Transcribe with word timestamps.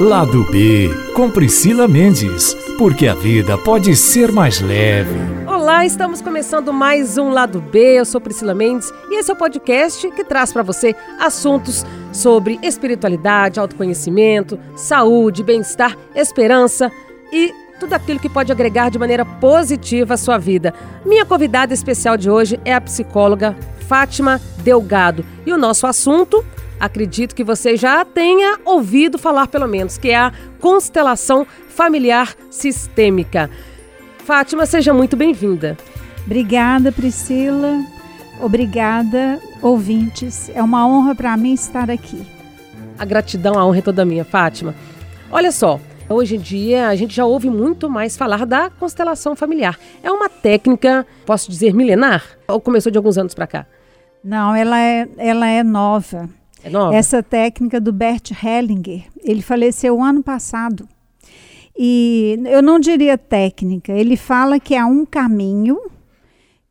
Lado 0.00 0.44
B, 0.50 0.88
com 1.12 1.30
Priscila 1.30 1.86
Mendes, 1.86 2.54
porque 2.78 3.06
a 3.06 3.12
vida 3.12 3.58
pode 3.58 3.94
ser 3.94 4.32
mais 4.32 4.58
leve. 4.58 5.14
Olá, 5.46 5.84
estamos 5.84 6.22
começando 6.22 6.72
mais 6.72 7.18
um 7.18 7.28
Lado 7.28 7.60
B. 7.60 7.98
Eu 7.98 8.06
sou 8.06 8.18
Priscila 8.18 8.54
Mendes 8.54 8.90
e 9.10 9.18
esse 9.18 9.30
é 9.30 9.34
o 9.34 9.36
podcast 9.36 10.10
que 10.12 10.24
traz 10.24 10.54
para 10.54 10.62
você 10.62 10.96
assuntos 11.18 11.84
sobre 12.14 12.58
espiritualidade, 12.62 13.60
autoconhecimento, 13.60 14.58
saúde, 14.74 15.44
bem-estar, 15.44 15.94
esperança 16.14 16.90
e 17.30 17.52
tudo 17.78 17.92
aquilo 17.92 18.18
que 18.18 18.30
pode 18.30 18.50
agregar 18.50 18.90
de 18.90 18.98
maneira 18.98 19.26
positiva 19.26 20.14
a 20.14 20.16
sua 20.16 20.38
vida. 20.38 20.72
Minha 21.04 21.26
convidada 21.26 21.74
especial 21.74 22.16
de 22.16 22.30
hoje 22.30 22.58
é 22.64 22.72
a 22.72 22.80
psicóloga 22.80 23.54
Fátima 23.86 24.40
Delgado 24.64 25.26
e 25.44 25.52
o 25.52 25.58
nosso 25.58 25.86
assunto 25.86 26.42
acredito 26.80 27.34
que 27.34 27.44
você 27.44 27.76
já 27.76 28.04
tenha 28.04 28.58
ouvido 28.64 29.18
falar, 29.18 29.46
pelo 29.46 29.68
menos, 29.68 29.98
que 29.98 30.08
é 30.10 30.16
a 30.16 30.32
constelação 30.58 31.46
familiar 31.68 32.34
sistêmica. 32.50 33.50
Fátima, 34.24 34.64
seja 34.64 34.94
muito 34.94 35.16
bem-vinda. 35.16 35.76
Obrigada, 36.24 36.90
Priscila. 36.90 37.84
Obrigada, 38.40 39.38
ouvintes. 39.60 40.50
É 40.54 40.62
uma 40.62 40.86
honra 40.86 41.14
para 41.14 41.36
mim 41.36 41.52
estar 41.52 41.90
aqui. 41.90 42.26
A 42.98 43.04
gratidão, 43.04 43.58
a 43.58 43.66
honra 43.66 43.78
é 43.78 43.82
toda 43.82 44.04
minha, 44.04 44.24
Fátima. 44.24 44.74
Olha 45.30 45.52
só, 45.52 45.78
hoje 46.08 46.36
em 46.36 46.40
dia 46.40 46.88
a 46.88 46.96
gente 46.96 47.14
já 47.14 47.24
ouve 47.24 47.50
muito 47.50 47.88
mais 47.88 48.16
falar 48.16 48.46
da 48.46 48.70
constelação 48.70 49.36
familiar. 49.36 49.78
É 50.02 50.10
uma 50.10 50.28
técnica, 50.28 51.06
posso 51.26 51.50
dizer, 51.50 51.74
milenar? 51.74 52.24
Ou 52.48 52.60
começou 52.60 52.90
de 52.90 52.98
alguns 52.98 53.18
anos 53.18 53.34
para 53.34 53.46
cá? 53.46 53.66
Não, 54.22 54.54
ela 54.54 54.78
é, 54.78 55.08
ela 55.18 55.46
é 55.46 55.62
nova. 55.62 56.28
É 56.62 56.70
nova? 56.70 56.94
Essa 56.94 57.22
técnica 57.22 57.80
do 57.80 57.92
Bert 57.92 58.30
Hellinger, 58.42 59.04
ele 59.22 59.42
faleceu 59.42 60.02
ano 60.02 60.22
passado. 60.22 60.88
E 61.78 62.38
eu 62.46 62.60
não 62.60 62.78
diria 62.78 63.16
técnica, 63.16 63.92
ele 63.92 64.16
fala 64.16 64.60
que 64.60 64.74
é 64.74 64.84
um 64.84 65.06
caminho 65.06 65.78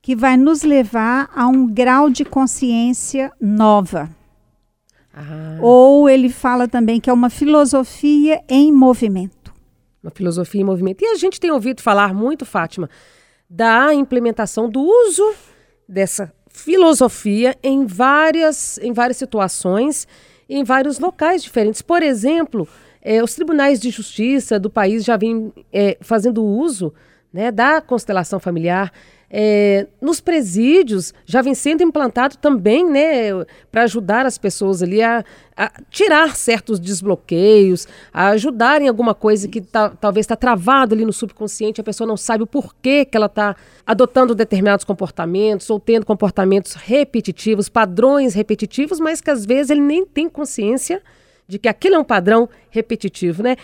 que 0.01 0.15
vai 0.15 0.37
nos 0.37 0.63
levar 0.63 1.29
a 1.35 1.47
um 1.47 1.67
grau 1.67 2.09
de 2.09 2.23
consciência 2.23 3.31
nova. 3.39 4.09
Ah. 5.13 5.57
Ou 5.61 6.09
ele 6.09 6.29
fala 6.29 6.67
também 6.67 6.99
que 6.99 7.09
é 7.09 7.13
uma 7.13 7.29
filosofia 7.29 8.41
em 8.47 8.71
movimento. 8.71 9.53
Uma 10.01 10.11
filosofia 10.11 10.61
em 10.61 10.63
movimento. 10.63 11.01
E 11.03 11.07
a 11.07 11.15
gente 11.15 11.39
tem 11.39 11.51
ouvido 11.51 11.81
falar 11.81 12.13
muito, 12.13 12.45
Fátima, 12.45 12.89
da 13.49 13.93
implementação 13.93 14.69
do 14.69 14.81
uso 14.81 15.33
dessa 15.87 16.31
filosofia 16.49 17.55
em 17.63 17.85
várias, 17.85 18.77
em 18.79 18.91
várias 18.91 19.17
situações, 19.17 20.07
em 20.49 20.63
vários 20.63 20.99
locais 20.99 21.43
diferentes. 21.43 21.81
Por 21.81 22.03
exemplo, 22.03 22.67
é, 23.01 23.23
os 23.23 23.33
tribunais 23.33 23.79
de 23.79 23.89
justiça 23.89 24.59
do 24.59 24.69
país 24.69 25.05
já 25.05 25.15
vêm 25.15 25.53
é, 25.71 25.97
fazendo 26.01 26.43
uso 26.43 26.93
né, 27.31 27.51
da 27.51 27.81
constelação 27.81 28.39
familiar. 28.39 28.91
É, 29.31 29.85
nos 30.01 30.19
presídios 30.19 31.13
já 31.23 31.39
vem 31.41 31.53
sendo 31.53 31.83
implantado 31.83 32.35
também, 32.37 32.89
né, 32.89 33.29
para 33.71 33.83
ajudar 33.83 34.25
as 34.25 34.39
pessoas 34.39 34.81
ali 34.81 35.03
a, 35.03 35.23
a, 35.55 35.71
tirar 35.91 36.35
certos 36.35 36.79
desbloqueios, 36.79 37.87
a 38.11 38.29
ajudar 38.29 38.81
em 38.81 38.87
alguma 38.87 39.13
coisa 39.13 39.47
que 39.47 39.61
tá, 39.61 39.89
talvez 39.89 40.23
está 40.23 40.35
travado 40.35 40.95
ali 40.95 41.05
no 41.05 41.13
subconsciente, 41.13 41.79
a 41.79 41.83
pessoa 41.83 42.07
não 42.07 42.17
sabe 42.17 42.43
o 42.43 42.47
porquê 42.47 43.05
que 43.05 43.15
ela 43.15 43.27
está 43.27 43.55
adotando 43.85 44.33
determinados 44.33 44.83
comportamentos 44.83 45.69
ou 45.69 45.79
tendo 45.79 46.07
comportamentos 46.07 46.73
repetitivos, 46.73 47.69
padrões 47.69 48.33
repetitivos, 48.33 48.99
mas 48.99 49.21
que 49.21 49.29
às 49.29 49.45
vezes 49.45 49.69
ele 49.69 49.81
nem 49.81 50.07
tem 50.07 50.27
consciência 50.27 51.03
de 51.47 51.59
que 51.59 51.67
aquilo 51.67 51.95
é 51.95 51.99
um 51.99 52.03
padrão 52.03 52.49
repetitivo, 52.71 53.43
né? 53.43 53.57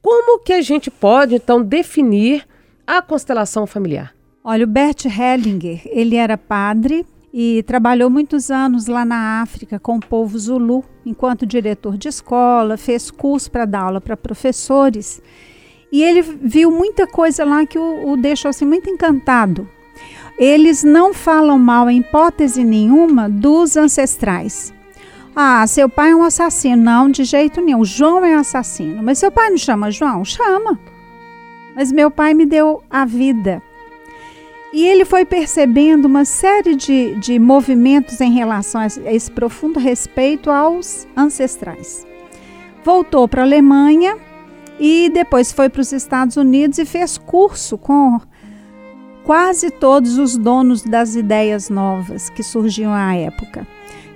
Como 0.00 0.40
que 0.40 0.52
a 0.52 0.60
gente 0.62 0.90
pode 0.90 1.36
então 1.36 1.62
definir 1.62 2.44
a 2.84 3.00
constelação 3.00 3.68
familiar? 3.68 4.12
Olha, 4.44 4.64
o 4.64 4.68
Bert 4.68 5.04
Hellinger, 5.04 5.82
ele 5.86 6.16
era 6.16 6.36
padre 6.36 7.06
e 7.32 7.62
trabalhou 7.62 8.10
muitos 8.10 8.50
anos 8.50 8.88
lá 8.88 9.04
na 9.04 9.40
África 9.40 9.78
com 9.78 9.96
o 9.98 10.04
povo 10.04 10.36
Zulu, 10.36 10.84
enquanto 11.06 11.46
diretor 11.46 11.96
de 11.96 12.08
escola, 12.08 12.76
fez 12.76 13.08
curso 13.08 13.48
para 13.50 13.64
dar 13.64 13.82
aula 13.82 14.00
para 14.00 14.16
professores. 14.16 15.22
E 15.92 16.02
ele 16.02 16.22
viu 16.22 16.72
muita 16.72 17.06
coisa 17.06 17.44
lá 17.44 17.64
que 17.64 17.78
o, 17.78 18.10
o 18.10 18.16
deixou 18.16 18.48
assim 18.48 18.64
muito 18.64 18.90
encantado. 18.90 19.68
Eles 20.36 20.82
não 20.82 21.14
falam 21.14 21.56
mal 21.56 21.88
em 21.88 21.98
hipótese 21.98 22.64
nenhuma 22.64 23.28
dos 23.28 23.76
ancestrais. 23.76 24.74
Ah, 25.36 25.64
seu 25.68 25.88
pai 25.88 26.10
é 26.10 26.16
um 26.16 26.24
assassino. 26.24 26.82
Não, 26.82 27.08
de 27.08 27.22
jeito 27.22 27.60
nenhum. 27.60 27.84
João 27.84 28.24
é 28.24 28.36
um 28.36 28.40
assassino. 28.40 29.02
Mas 29.02 29.18
seu 29.18 29.30
pai 29.30 29.50
não 29.50 29.58
chama 29.58 29.90
João? 29.90 30.24
Chama. 30.24 30.80
Mas 31.76 31.92
meu 31.92 32.10
pai 32.10 32.34
me 32.34 32.44
deu 32.44 32.82
a 32.90 33.04
vida. 33.04 33.62
E 34.72 34.86
ele 34.86 35.04
foi 35.04 35.24
percebendo 35.24 36.06
uma 36.06 36.24
série 36.24 36.74
de, 36.74 37.14
de 37.16 37.38
movimentos 37.38 38.20
em 38.20 38.32
relação 38.32 38.80
a 38.80 38.86
esse 38.86 39.30
profundo 39.30 39.78
respeito 39.78 40.50
aos 40.50 41.06
ancestrais. 41.16 42.06
Voltou 42.82 43.28
para 43.28 43.42
a 43.42 43.44
Alemanha 43.44 44.16
e 44.80 45.10
depois 45.10 45.52
foi 45.52 45.68
para 45.68 45.82
os 45.82 45.92
Estados 45.92 46.36
Unidos 46.36 46.78
e 46.78 46.86
fez 46.86 47.18
curso 47.18 47.76
com 47.76 48.18
quase 49.24 49.70
todos 49.70 50.18
os 50.18 50.36
donos 50.36 50.82
das 50.82 51.14
ideias 51.14 51.68
novas 51.68 52.30
que 52.30 52.42
surgiam 52.42 52.92
à 52.92 53.14
época. 53.14 53.66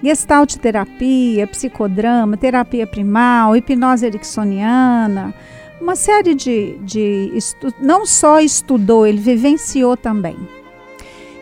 Gestalt 0.03 0.56
terapia, 0.56 1.47
psicodrama, 1.47 2.37
terapia 2.37 2.87
primal, 2.87 3.56
hipnose 3.56 4.06
ericksoniana, 4.06 5.34
uma 5.81 5.94
série 5.94 6.34
de, 6.34 6.78
de 6.78 7.32
não 7.81 8.06
só 8.06 8.41
estudou, 8.41 9.06
ele 9.06 9.19
vivenciou 9.19 9.97
também. 9.97 10.37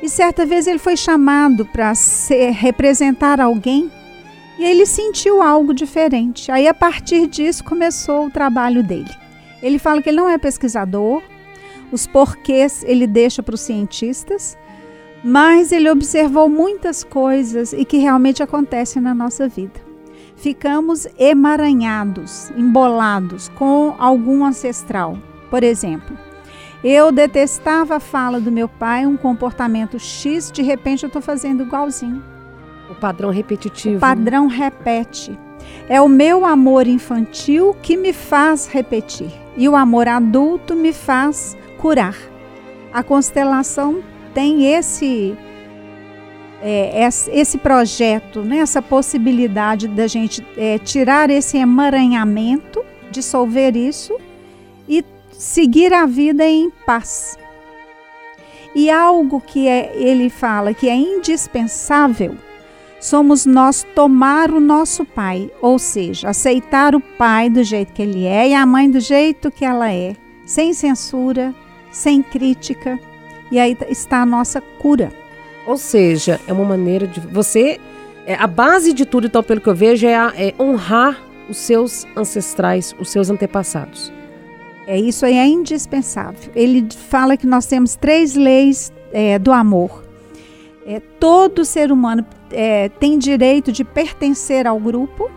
E 0.03 0.09
certa 0.09 0.45
vez 0.45 0.67
ele 0.67 0.79
foi 0.79 0.97
chamado 0.97 1.65
para 1.65 1.93
representar 2.53 3.41
alguém 3.41 3.91
e 4.59 4.65
ele 4.65 4.85
sentiu 4.87 5.41
algo 5.41 5.73
diferente. 5.73 6.51
Aí 6.51 6.69
a 6.69 6.75
partir 6.75 7.27
disso 7.27 7.65
começou 7.65 8.27
o 8.27 8.31
trabalho 8.31 8.83
dele. 8.83 9.11
Ele 9.63 9.79
fala 9.79 10.03
que 10.03 10.11
ele 10.11 10.19
não 10.19 10.29
é 10.29 10.37
pesquisador, 10.37 11.23
os 11.91 12.07
porquês 12.07 12.85
ele 12.87 13.07
deixa 13.07 13.43
para 13.43 13.55
os 13.55 13.61
cientistas, 13.61 14.59
mas 15.23 15.73
ele 15.73 15.89
observou 15.89 16.49
muitas 16.51 17.03
coisas 17.03 17.73
e 17.73 17.85
que 17.85 17.97
realmente 17.97 18.43
acontecem 18.43 19.01
na 19.01 19.15
nossa 19.15 19.49
vida 19.49 19.94
ficamos 20.45 21.09
emaranhados, 21.19 22.51
embolados 22.51 23.49
com 23.55 23.95
algum 23.99 24.45
ancestral. 24.45 25.17
Por 25.49 25.65
exemplo, 25.65 26.15
eu 26.85 27.11
detestava 27.11 27.97
a 27.97 28.01
fala 28.01 28.39
do 28.39 28.53
meu 28.53 28.69
pai, 28.69 29.07
um 29.07 29.17
comportamento 29.17 29.99
X, 29.99 30.53
de 30.53 30.61
repente 30.61 31.03
eu 31.03 31.07
estou 31.07 31.23
fazendo 31.23 31.63
igualzinho. 31.63 32.23
O 32.91 32.95
padrão 32.95 33.31
repetitivo. 33.31 33.97
O 33.97 34.01
padrão 34.01 34.47
repete. 34.47 35.39
É 35.89 35.99
o 36.03 36.09
meu 36.09 36.45
amor 36.45 36.87
infantil 36.87 37.75
que 37.81 37.97
me 37.97 38.13
faz 38.13 38.67
repetir. 38.67 39.33
E 39.57 39.67
o 39.67 39.75
amor 39.75 40.07
adulto 40.09 40.75
me 40.75 40.93
faz 40.93 41.57
curar. 41.79 42.19
A 42.93 43.03
constelação 43.03 44.05
tem 44.35 44.75
esse 44.75 45.35
é, 46.67 47.07
esse 47.31 47.59
projeto, 47.59 48.41
né, 48.41 48.57
essa 48.57 48.81
possibilidade 48.81 49.87
da 49.87 50.07
gente 50.07 50.43
é, 50.57 50.79
tirar 50.79 51.29
esse 51.29 51.59
emaranhamento, 51.59 52.83
dissolver 53.11 53.77
isso 53.77 54.19
e 54.89 55.05
seguir 55.31 55.93
a 55.93 56.07
vida 56.07 56.43
em 56.43 56.71
paz. 56.71 57.39
E 58.75 58.89
algo 58.89 59.43
que 59.43 59.69
é, 59.69 59.93
ele 59.95 60.31
fala 60.31 60.73
que 60.73 60.89
é 60.89 60.97
indispensável 60.97 62.35
somos 62.99 63.45
nós 63.45 63.87
tomar 63.95 64.51
o 64.51 64.59
nosso 64.59 65.05
pai, 65.05 65.51
ou 65.61 65.79
seja, 65.79 66.31
aceitar 66.31 66.95
o 66.95 67.01
pai 67.01 67.51
do 67.51 67.63
jeito 67.63 67.93
que 67.93 68.01
ele 68.01 68.25
é 68.25 68.49
e 68.49 68.55
a 68.55 68.65
mãe 68.65 68.91
do 68.91 68.99
jeito 68.99 69.51
que 69.51 69.67
ela 69.67 69.93
é, 69.93 70.17
sem 70.47 70.73
censura, 70.73 71.55
sem 71.91 72.23
crítica. 72.23 72.99
E 73.53 73.59
aí 73.59 73.77
está 73.91 74.23
a 74.23 74.27
nossa 74.27 74.63
cura. 74.63 75.13
Ou 75.67 75.77
seja, 75.77 76.41
é 76.47 76.53
uma 76.53 76.65
maneira 76.65 77.07
de 77.07 77.21
você. 77.21 77.81
É, 78.27 78.35
a 78.35 78.47
base 78.47 78.93
de 78.93 79.05
tudo, 79.05 79.27
então, 79.27 79.43
pelo 79.43 79.61
que 79.61 79.69
eu 79.69 79.75
vejo, 79.75 80.07
é, 80.07 80.15
a, 80.15 80.33
é 80.37 80.55
honrar 80.59 81.21
os 81.49 81.57
seus 81.57 82.07
ancestrais, 82.17 82.95
os 82.99 83.11
seus 83.11 83.31
antepassados. 83.31 84.13
É 84.87 84.99
isso 84.99 85.25
aí 85.25 85.37
é 85.37 85.47
indispensável. 85.47 86.51
Ele 86.55 86.87
fala 87.09 87.37
que 87.37 87.47
nós 87.47 87.67
temos 87.67 87.97
três 87.97 88.35
leis 88.35 88.93
é, 89.13 89.39
do 89.39 89.53
amor. 89.53 90.05
É, 90.87 91.01
todo 91.19 91.65
ser 91.65 91.91
humano 91.91 92.25
é, 92.51 92.91
tem 92.91 93.19
direito 93.19 93.73
de 93.73 93.85
pertencer 93.85 94.67
ao 94.67 94.79
grupo. 94.79 95.31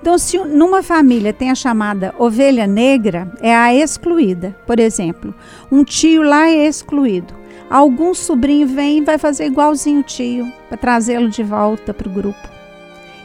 Então, 0.00 0.16
se 0.16 0.38
numa 0.38 0.82
família 0.82 1.32
tem 1.32 1.50
a 1.50 1.54
chamada 1.54 2.14
ovelha 2.18 2.66
negra, 2.66 3.30
é 3.40 3.54
a 3.54 3.74
excluída. 3.74 4.56
Por 4.66 4.78
exemplo, 4.78 5.34
um 5.70 5.84
tio 5.84 6.22
lá 6.22 6.48
é 6.48 6.66
excluído 6.66 7.45
algum 7.70 8.14
sobrinho 8.14 8.66
vem 8.66 8.98
e 8.98 9.04
vai 9.04 9.18
fazer 9.18 9.46
igualzinho 9.46 10.00
o 10.00 10.04
tio 10.04 10.52
para 10.68 10.76
trazê-lo 10.76 11.28
de 11.28 11.42
volta 11.42 11.92
para 11.92 12.08
o 12.08 12.12
grupo. 12.12 12.48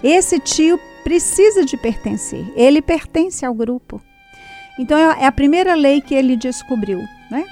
Esse 0.04 0.40
tio 0.40 0.80
precisa 1.04 1.66
de 1.66 1.78
pertencer, 1.78 2.46
ele 2.56 2.82
pertence 2.82 3.46
ao 3.46 3.54
grupo. 3.54 4.02
Então 4.80 4.98
é, 4.98 5.24
é 5.24 5.26
a 5.28 5.32
primeira 5.32 5.76
lei 5.76 6.02
que 6.02 6.16
ele 6.16 6.36
descobriu. 6.36 7.00
Né? 7.30 7.46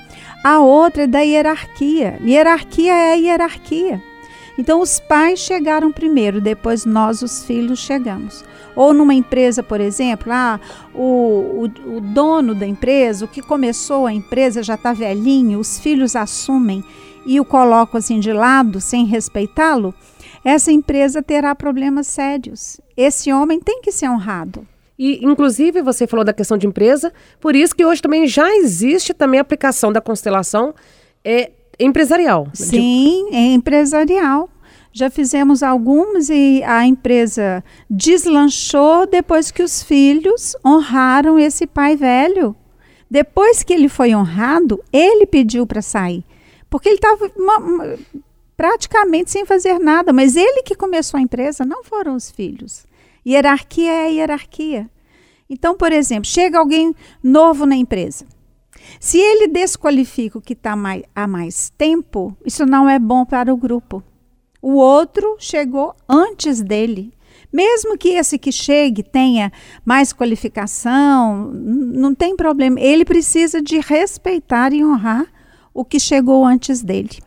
A 0.44 0.60
outra 0.60 1.04
é 1.04 1.08
da 1.08 1.20
hierarquia. 1.20 2.18
Hierarquia 2.24 2.94
é 2.94 3.12
a 3.14 3.16
hierarquia. 3.16 4.02
Então 4.58 4.82
os 4.82 5.00
pais 5.00 5.40
chegaram 5.40 5.92
primeiro, 5.92 6.42
depois 6.42 6.86
nós, 6.86 7.22
os 7.22 7.46
filhos, 7.46 7.80
chegamos. 7.80 8.44
Ou 8.80 8.94
numa 8.94 9.14
empresa, 9.14 9.62
por 9.62 9.82
exemplo, 9.82 10.32
ah, 10.32 10.58
o, 10.96 11.66
o, 11.86 11.98
o 11.98 12.00
dono 12.00 12.56
da 12.56 12.66
empresa, 12.66 13.26
o 13.26 13.28
que 13.28 13.42
começou 13.42 14.06
a 14.06 14.14
empresa 14.14 14.64
já 14.64 14.76
está 14.76 14.94
velhinho, 14.94 15.60
os 15.60 15.78
filhos 15.78 16.16
assumem 16.16 16.82
e 17.26 17.42
o 17.42 17.44
colocam 17.44 17.98
assim 17.98 18.22
de 18.22 18.32
lado, 18.32 18.80
sem 18.80 19.06
respeitá-lo, 19.06 19.94
essa 20.46 20.72
empresa 20.72 21.22
terá 21.22 21.54
problemas 21.54 22.08
sérios. 22.08 22.80
Esse 22.96 23.34
homem 23.34 23.60
tem 23.60 23.82
que 23.82 23.92
ser 23.92 24.10
honrado. 24.10 24.66
E, 24.98 25.26
inclusive, 25.26 25.82
você 25.82 26.08
falou 26.08 26.24
da 26.24 26.32
questão 26.32 26.58
de 26.58 26.66
empresa, 26.66 27.12
por 27.42 27.58
isso 27.58 27.76
que 27.76 27.84
hoje 27.84 28.02
também 28.02 28.28
já 28.28 28.50
existe 28.56 29.14
também 29.14 29.40
a 29.40 29.42
aplicação 29.42 29.92
da 29.92 30.00
constelação 30.00 30.74
é, 31.22 31.52
empresarial. 31.78 32.48
Sim, 32.54 33.28
é 33.34 33.54
empresarial. 33.54 34.50
Já 34.92 35.10
fizemos 35.10 35.62
algumas 35.62 36.30
e 36.30 36.64
a 36.64 36.86
empresa 36.86 37.64
deslanchou 37.90 39.06
depois 39.06 39.52
que 39.52 39.62
os 39.62 39.84
filhos 39.84 40.56
honraram 40.66 41.38
esse 41.38 41.68
pai 41.68 41.96
velho. 41.96 42.56
Depois 43.10 43.64
que 43.64 43.74
ele 43.74 43.90
foi 43.90 44.14
honrado, 44.14 44.84
ele 44.92 45.26
pediu 45.26 45.66
para 45.66 45.82
sair. 45.82 46.24
Porque 46.70 46.90
ele 46.90 46.96
estava 46.96 47.32
praticamente 48.58 49.32
sem 49.32 49.46
fazer 49.46 49.80
nada, 49.80 50.12
mas 50.12 50.36
ele 50.36 50.64
que 50.64 50.76
começou 50.76 51.18
a 51.18 51.22
empresa, 51.22 51.64
não 51.64 51.84
foram 51.84 52.16
os 52.16 52.30
filhos. 52.30 52.86
Hierarquia 53.26 53.92
é 53.92 54.12
hierarquia. 54.12 54.90
Então, 55.50 55.76
por 55.76 55.92
exemplo, 55.92 56.30
chega 56.30 56.60
alguém 56.60 56.94
novo 57.24 57.66
na 57.66 57.76
empresa. 57.76 58.26
Se 59.00 59.18
ele 59.18 59.48
desqualifica 59.48 60.38
o 60.38 60.42
que 60.42 60.54
está 60.54 60.76
há 61.16 61.28
mais 61.28 61.72
tempo, 61.78 62.36
isso 62.46 62.66
não 62.66 62.90
é 62.90 63.00
bom 63.00 63.26
para 63.26 63.54
o 63.54 63.58
grupo. 63.58 64.04
O 64.62 64.76
outro 64.76 65.38
chegou 65.40 65.96
antes 66.08 66.62
dele. 66.62 67.14
Mesmo 67.52 67.98
que 67.98 68.10
esse 68.10 68.38
que 68.38 68.52
chegue 68.52 69.02
tenha 69.02 69.52
mais 69.84 70.14
qualificação, 70.14 71.52
não 71.54 72.14
tem 72.14 72.36
problema. 72.36 72.80
Ele 72.80 73.04
precisa 73.04 73.62
de 73.62 73.80
respeitar 73.80 74.72
e 74.72 74.86
honrar 74.86 75.26
o 75.74 75.84
que 75.84 76.00
chegou 76.00 76.46
antes 76.46 76.84
dele. 76.84 77.18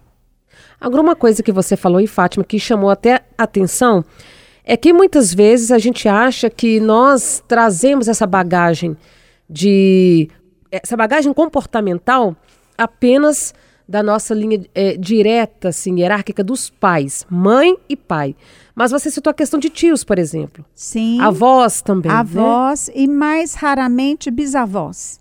Alguma 0.81 1.17
coisa 1.17 1.43
que 1.43 1.53
você 1.53 1.77
falou, 1.77 2.01
e 2.01 2.07
Fátima, 2.07 2.45
que 2.45 2.59
chamou 2.59 2.91
até 2.91 3.25
atenção, 3.37 4.05
é 4.65 4.77
que 4.77 4.93
muitas 4.93 5.33
vezes 5.35 5.71
a 5.71 5.79
gente 5.79 6.09
acha 6.09 6.49
que 6.49 6.79
nós 6.81 7.43
trazemos 7.49 8.09
essa 8.09 8.27
bagagem 8.27 8.97
de. 9.49 10.29
essa 10.71 10.97
bagagem 10.97 11.33
comportamental 11.33 12.37
apenas 12.77 13.53
da 13.93 14.03
nossa 14.03 14.33
linha 14.33 14.65
é, 14.75 14.97
direta, 14.97 15.69
assim, 15.69 16.01
hierárquica 16.01 16.43
dos 16.43 16.71
pais, 16.71 17.27
mãe 17.29 17.77
e 17.91 17.95
pai. 17.95 18.35
Mas 18.75 18.91
você 18.91 19.11
citou 19.11 19.31
a 19.31 19.35
questão 19.35 19.61
de 19.61 19.69
tios, 19.69 20.03
por 20.03 20.19
exemplo. 20.19 20.65
Sim. 20.75 21.21
Avós 21.21 21.83
também. 21.83 22.11
Né? 22.11 22.17
Avós 22.17 22.89
né? 22.89 22.95
e 22.97 23.07
mais 23.07 23.53
raramente 23.53 24.31
bisavós. 24.31 25.21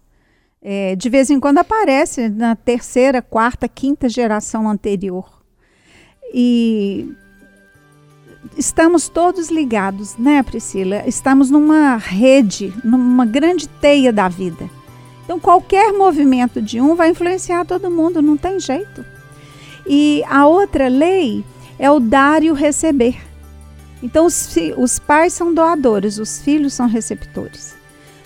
É, 0.61 0.95
de 0.95 1.09
vez 1.09 1.29
em 1.29 1.37
quando 1.37 1.57
aparece 1.57 2.29
na 2.29 2.55
terceira, 2.55 3.21
quarta, 3.21 3.67
quinta 3.67 4.07
geração 4.07 4.69
anterior. 4.69 5.41
E 6.33 7.11
estamos 8.57 9.09
todos 9.09 9.49
ligados, 9.49 10.15
né, 10.15 10.41
Priscila? 10.43 11.03
Estamos 11.05 11.49
numa 11.49 11.97
rede, 11.97 12.73
numa 12.85 13.25
grande 13.25 13.67
teia 13.67 14.13
da 14.13 14.29
vida. 14.29 14.69
Então, 15.31 15.39
qualquer 15.39 15.93
movimento 15.93 16.61
de 16.61 16.81
um 16.81 16.93
vai 16.93 17.11
influenciar 17.11 17.63
todo 17.63 17.89
mundo, 17.89 18.21
não 18.21 18.35
tem 18.35 18.59
jeito. 18.59 19.05
E 19.87 20.21
a 20.27 20.45
outra 20.45 20.89
lei 20.89 21.41
é 21.79 21.89
o 21.89 22.01
dar 22.01 22.43
e 22.43 22.51
o 22.51 22.53
receber. 22.53 23.15
Então, 24.03 24.25
os, 24.25 24.53
os 24.75 24.99
pais 24.99 25.31
são 25.31 25.53
doadores, 25.53 26.17
os 26.17 26.41
filhos 26.41 26.73
são 26.73 26.85
receptores. 26.85 27.77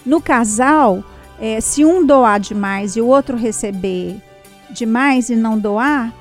No 0.04 0.20
casal, 0.20 1.04
é, 1.40 1.62
se 1.62 1.86
um 1.86 2.04
doar 2.04 2.40
demais 2.40 2.96
e 2.96 3.02
o 3.02 3.06
outro 3.06 3.38
receber 3.38 4.20
demais 4.72 5.30
e 5.30 5.36
não 5.36 5.60
doar, 5.60 6.12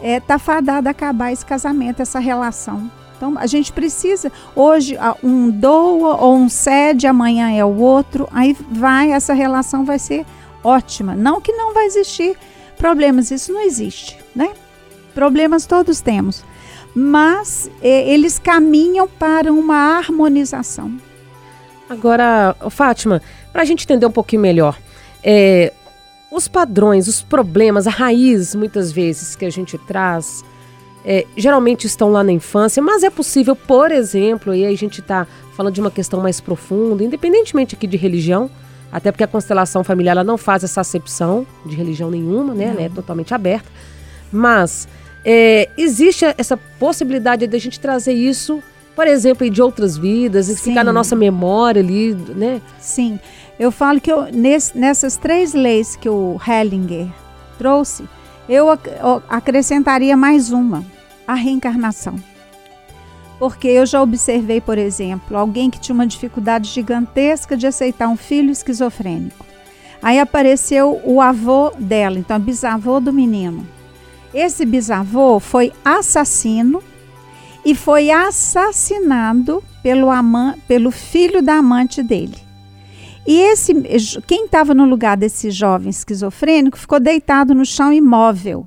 é, 0.00 0.20
tá 0.20 0.38
fadado 0.38 0.88
a 0.88 0.92
acabar 0.92 1.34
esse 1.34 1.44
casamento, 1.44 2.00
essa 2.00 2.18
relação. 2.18 2.90
Então, 3.20 3.34
a 3.36 3.46
gente 3.46 3.70
precisa, 3.70 4.32
hoje, 4.56 4.96
um 5.22 5.50
doa 5.50 6.16
ou 6.16 6.36
um 6.36 6.48
cede, 6.48 7.06
amanhã 7.06 7.50
é 7.50 7.62
o 7.62 7.76
outro, 7.76 8.26
aí 8.32 8.56
vai, 8.70 9.12
essa 9.12 9.34
relação 9.34 9.84
vai 9.84 9.98
ser 9.98 10.24
ótima. 10.64 11.14
Não 11.14 11.38
que 11.38 11.52
não 11.52 11.74
vai 11.74 11.84
existir 11.84 12.34
problemas, 12.78 13.30
isso 13.30 13.52
não 13.52 13.60
existe, 13.60 14.16
né? 14.34 14.54
Problemas 15.14 15.66
todos 15.66 16.00
temos. 16.00 16.42
Mas 16.94 17.70
é, 17.82 18.10
eles 18.10 18.38
caminham 18.38 19.06
para 19.06 19.52
uma 19.52 19.98
harmonização. 19.98 20.90
Agora, 21.90 22.56
Fátima, 22.70 23.20
para 23.52 23.60
a 23.60 23.64
gente 23.66 23.84
entender 23.84 24.06
um 24.06 24.10
pouquinho 24.10 24.40
melhor, 24.40 24.78
é, 25.22 25.74
os 26.32 26.48
padrões, 26.48 27.06
os 27.06 27.20
problemas, 27.20 27.86
a 27.86 27.90
raiz, 27.90 28.54
muitas 28.54 28.90
vezes, 28.90 29.36
que 29.36 29.44
a 29.44 29.50
gente 29.50 29.76
traz, 29.76 30.42
é, 31.04 31.26
geralmente 31.36 31.86
estão 31.86 32.10
lá 32.10 32.22
na 32.22 32.32
infância, 32.32 32.82
mas 32.82 33.02
é 33.02 33.10
possível, 33.10 33.56
por 33.56 33.90
exemplo, 33.90 34.54
e 34.54 34.64
aí 34.64 34.74
a 34.74 34.76
gente 34.76 35.00
está 35.00 35.26
falando 35.56 35.74
de 35.74 35.80
uma 35.80 35.90
questão 35.90 36.20
mais 36.20 36.40
profunda, 36.40 37.02
independentemente 37.02 37.74
aqui 37.74 37.86
de 37.86 37.96
religião, 37.96 38.50
até 38.92 39.10
porque 39.10 39.24
a 39.24 39.28
constelação 39.28 39.84
familiar 39.84 40.12
ela 40.12 40.24
não 40.24 40.36
faz 40.36 40.64
essa 40.64 40.80
acepção 40.80 41.46
de 41.64 41.76
religião 41.76 42.10
nenhuma, 42.10 42.54
né? 42.54 42.64
Ela 42.64 42.82
é 42.82 42.88
totalmente 42.88 43.32
aberta. 43.32 43.68
Mas 44.32 44.88
é, 45.24 45.68
existe 45.76 46.24
essa 46.36 46.56
possibilidade 46.56 47.46
de 47.46 47.56
a 47.56 47.60
gente 47.60 47.78
trazer 47.78 48.12
isso, 48.12 48.62
por 48.96 49.06
exemplo, 49.06 49.48
de 49.48 49.62
outras 49.62 49.96
vidas, 49.96 50.48
e 50.48 50.56
ficar 50.56 50.84
na 50.84 50.92
nossa 50.92 51.14
memória 51.14 51.80
ali, 51.80 52.14
né? 52.14 52.60
Sim. 52.80 53.18
Eu 53.58 53.70
falo 53.70 54.00
que 54.00 54.10
eu, 54.10 54.26
nessas 54.74 55.16
três 55.16 55.54
leis 55.54 55.94
que 55.94 56.08
o 56.08 56.40
Hellinger 56.46 57.08
trouxe, 57.58 58.04
eu 58.50 58.68
ac 58.68 58.90
acrescentaria 59.28 60.16
mais 60.16 60.50
uma, 60.50 60.84
a 61.24 61.34
reencarnação. 61.34 62.16
Porque 63.38 63.68
eu 63.68 63.86
já 63.86 64.02
observei, 64.02 64.60
por 64.60 64.76
exemplo, 64.76 65.36
alguém 65.36 65.70
que 65.70 65.78
tinha 65.78 65.94
uma 65.94 66.06
dificuldade 66.06 66.68
gigantesca 66.68 67.56
de 67.56 67.68
aceitar 67.68 68.08
um 68.08 68.16
filho 68.16 68.50
esquizofrênico. 68.50 69.46
Aí 70.02 70.18
apareceu 70.18 71.00
o 71.04 71.20
avô 71.20 71.70
dela, 71.78 72.18
então 72.18 72.40
bisavô 72.40 72.98
do 72.98 73.12
menino. 73.12 73.64
Esse 74.34 74.66
bisavô 74.66 75.38
foi 75.38 75.72
assassino 75.84 76.82
e 77.64 77.74
foi 77.74 78.10
assassinado 78.10 79.62
pelo, 79.80 80.08
pelo 80.66 80.90
filho 80.90 81.40
da 81.40 81.54
amante 81.54 82.02
dele. 82.02 82.49
E 83.26 83.40
esse, 83.40 83.74
quem 84.26 84.46
estava 84.46 84.74
no 84.74 84.84
lugar 84.84 85.16
desse 85.16 85.50
jovem 85.50 85.90
esquizofrênico 85.90 86.78
ficou 86.78 86.98
deitado 86.98 87.54
no 87.54 87.64
chão 87.64 87.92
imóvel. 87.92 88.66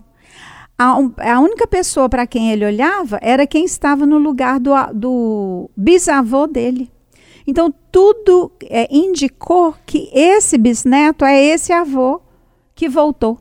A, 0.77 0.95
a 1.33 1.39
única 1.39 1.67
pessoa 1.67 2.09
para 2.09 2.25
quem 2.25 2.51
ele 2.51 2.65
olhava 2.65 3.19
era 3.21 3.47
quem 3.47 3.65
estava 3.65 4.05
no 4.05 4.17
lugar 4.17 4.59
do, 4.59 4.73
do 4.93 5.69
bisavô 5.75 6.47
dele. 6.47 6.91
Então, 7.45 7.73
tudo 7.91 8.51
é, 8.69 8.87
indicou 8.89 9.75
que 9.85 10.09
esse 10.13 10.57
bisneto 10.57 11.25
é 11.25 11.43
esse 11.43 11.73
avô 11.73 12.21
que 12.73 12.87
voltou. 12.87 13.37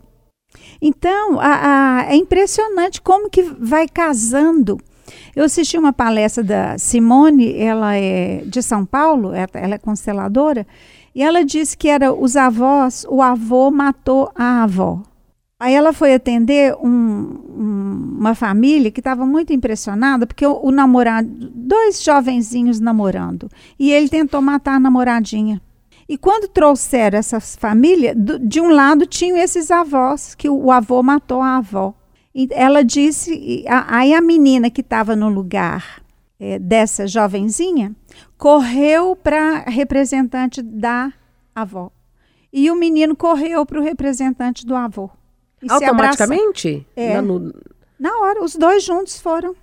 Então, 0.80 1.38
a, 1.38 2.00
a, 2.00 2.12
é 2.12 2.16
impressionante 2.16 3.00
como 3.00 3.30
que 3.30 3.42
vai 3.42 3.86
casando. 3.88 4.78
Eu 5.34 5.44
assisti 5.44 5.78
uma 5.78 5.92
palestra 5.92 6.42
da 6.42 6.78
Simone, 6.78 7.56
ela 7.56 7.96
é 7.96 8.42
de 8.44 8.62
São 8.62 8.84
Paulo, 8.84 9.32
ela 9.32 9.74
é 9.74 9.78
consteladora, 9.78 10.66
e 11.14 11.22
ela 11.22 11.44
disse 11.44 11.76
que 11.76 11.88
era 11.88 12.12
os 12.12 12.36
avós, 12.36 13.04
o 13.08 13.20
avô 13.20 13.70
matou 13.70 14.30
a 14.34 14.62
avó. 14.62 15.02
Aí 15.60 15.74
ela 15.74 15.92
foi 15.92 16.12
atender 16.12 16.74
um, 16.82 16.88
um, 16.88 18.16
uma 18.18 18.34
família 18.34 18.90
que 18.90 18.98
estava 18.98 19.24
muito 19.24 19.52
impressionada, 19.52 20.26
porque 20.26 20.44
o, 20.44 20.58
o, 20.60 20.72
namorado, 20.72 21.28
dois 21.54 22.02
jovenzinhos 22.02 22.80
namorando, 22.80 23.48
e 23.78 23.92
ele 23.92 24.08
tentou 24.08 24.42
matar 24.42 24.74
a 24.74 24.80
namoradinha. 24.80 25.60
E 26.08 26.18
quando 26.18 26.48
trouxeram 26.48 27.18
essa 27.18 27.38
família, 27.38 28.14
do, 28.14 28.38
de 28.40 28.60
um 28.60 28.70
lado 28.70 29.06
tinham 29.06 29.36
esses 29.36 29.70
avós, 29.70 30.34
que 30.34 30.48
o, 30.48 30.64
o 30.64 30.70
avô 30.72 31.00
matou 31.02 31.40
a 31.40 31.58
avó. 31.58 31.94
E 32.34 32.48
ela 32.50 32.82
disse, 32.82 33.64
a, 33.68 33.98
aí 33.98 34.14
a 34.14 34.20
menina 34.20 34.68
que 34.68 34.80
estava 34.80 35.14
no 35.14 35.28
lugar 35.28 36.02
é, 36.40 36.58
dessa 36.58 37.06
jovenzinha 37.06 37.94
correu 38.42 39.14
para 39.14 39.60
representante 39.60 40.60
da 40.60 41.12
avó. 41.54 41.92
E 42.52 42.72
o 42.72 42.74
menino 42.74 43.14
correu 43.14 43.64
para 43.64 43.78
o 43.78 43.82
representante 43.84 44.66
do 44.66 44.74
avô. 44.74 45.08
Automaticamente? 45.70 46.84
É. 46.96 47.14
Na, 47.14 47.22
no... 47.22 47.54
Na 47.96 48.18
hora, 48.18 48.42
os 48.42 48.56
dois 48.56 48.82
juntos 48.82 49.20
foram 49.20 49.54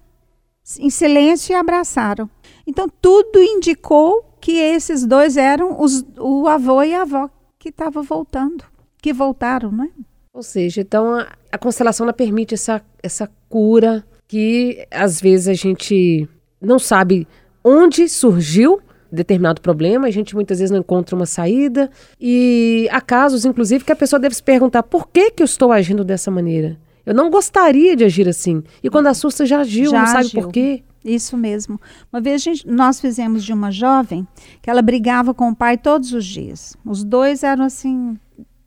em 0.79 0.89
silêncio 0.89 1.51
e 1.51 1.55
abraçaram. 1.57 2.29
Então, 2.65 2.87
tudo 3.01 3.43
indicou 3.43 4.23
que 4.39 4.53
esses 4.53 5.05
dois 5.05 5.35
eram 5.35 5.81
os, 5.81 6.05
o 6.17 6.47
avô 6.47 6.81
e 6.81 6.95
a 6.95 7.01
avó 7.01 7.29
que 7.59 7.67
estava 7.67 8.01
voltando, 8.01 8.63
que 9.01 9.11
voltaram, 9.11 9.73
né? 9.73 9.89
Ou 10.33 10.41
seja, 10.41 10.79
então 10.79 11.15
a, 11.15 11.27
a 11.51 11.57
constelação 11.57 12.05
ela 12.05 12.13
permite 12.13 12.53
essa, 12.53 12.81
essa 13.03 13.29
cura 13.49 14.07
que 14.25 14.87
às 14.89 15.19
vezes 15.19 15.49
a 15.49 15.53
gente 15.53 16.29
não 16.61 16.79
sabe 16.79 17.27
onde 17.63 18.07
surgiu 18.07 18.81
determinado 19.11 19.61
problema, 19.61 20.07
a 20.07 20.11
gente 20.11 20.35
muitas 20.35 20.59
vezes 20.59 20.71
não 20.71 20.79
encontra 20.79 21.15
uma 21.15 21.25
saída 21.25 21.89
e 22.19 22.87
há 22.91 23.01
casos, 23.01 23.45
inclusive, 23.45 23.83
que 23.83 23.91
a 23.91 23.95
pessoa 23.95 24.19
deve 24.19 24.35
se 24.35 24.43
perguntar 24.43 24.83
por 24.83 25.07
que, 25.07 25.31
que 25.31 25.43
eu 25.43 25.45
estou 25.45 25.71
agindo 25.71 26.03
dessa 26.03 26.29
maneira. 26.29 26.79
Eu 27.05 27.13
não 27.13 27.29
gostaria 27.29 27.95
de 27.95 28.03
agir 28.03 28.27
assim. 28.27 28.61
E 28.83 28.89
quando 28.89 29.07
assusta, 29.07 29.45
já 29.45 29.61
agiu, 29.61 29.89
já 29.89 29.99
não 29.99 30.05
sabe 30.05 30.25
agiu. 30.27 30.41
por 30.43 30.51
quê. 30.51 30.83
Isso 31.03 31.37
mesmo. 31.37 31.79
Uma 32.11 32.21
vez 32.21 32.41
gente, 32.41 32.67
nós 32.67 32.99
fizemos 32.99 33.43
de 33.43 33.53
uma 33.53 33.71
jovem 33.71 34.27
que 34.61 34.69
ela 34.69 34.81
brigava 34.81 35.33
com 35.33 35.49
o 35.49 35.55
pai 35.55 35.77
todos 35.77 36.13
os 36.13 36.25
dias. 36.25 36.75
Os 36.85 37.03
dois 37.03 37.41
eram 37.41 37.65
assim, 37.65 38.17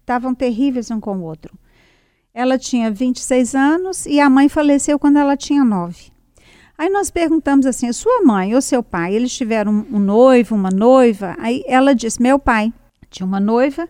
estavam 0.01 0.35
terríveis 0.35 0.91
um 0.91 0.99
com 0.99 1.19
o 1.19 1.23
outro. 1.23 1.57
Ela 2.35 2.59
tinha 2.59 2.91
26 2.91 3.55
anos 3.55 4.07
e 4.07 4.19
a 4.19 4.31
mãe 4.31 4.49
faleceu 4.49 4.99
quando 4.99 5.19
ela 5.19 5.37
tinha 5.37 5.63
9. 5.63 6.12
Aí 6.83 6.91
nós 6.91 7.13
perguntamos 7.13 7.65
assim: 7.65 7.93
sua 7.93 8.23
mãe 8.25 8.57
ou 8.57 8.61
seu 8.61 8.83
pai, 8.83 9.15
eles 9.15 9.33
tiveram 9.33 9.71
um, 9.71 9.97
um 9.97 9.99
noivo, 10.01 10.57
uma 10.57 10.69
noiva? 10.69 11.37
Aí 11.39 11.63
ela 11.69 11.95
disse: 11.95 12.21
meu 12.21 12.41
pai 12.41 12.73
tinha 13.09 13.25
uma 13.25 13.39
noiva. 13.39 13.89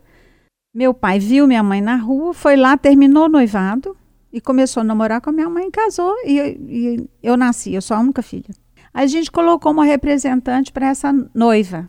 Meu 0.75 0.93
pai 0.93 1.19
viu 1.19 1.47
minha 1.47 1.63
mãe 1.63 1.81
na 1.81 1.97
rua, 1.97 2.35
foi 2.35 2.55
lá, 2.55 2.77
terminou 2.77 3.25
o 3.25 3.29
noivado 3.31 3.97
e 4.31 4.43
começou 4.43 4.83
a 4.83 4.85
namorar 4.85 5.23
com 5.23 5.31
a 5.31 5.33
minha 5.33 5.49
mãe, 5.49 5.71
casou 5.71 6.15
e, 6.23 6.39
e 6.39 7.09
eu 7.23 7.35
nasci, 7.35 7.73
eu 7.73 7.81
sou 7.81 7.97
a 7.97 8.01
única 8.01 8.21
filha. 8.21 8.51
Aí 8.93 9.05
a 9.05 9.07
gente 9.07 9.31
colocou 9.31 9.73
uma 9.73 9.87
representante 9.87 10.71
para 10.71 10.89
essa 10.89 11.15
noiva. 11.35 11.89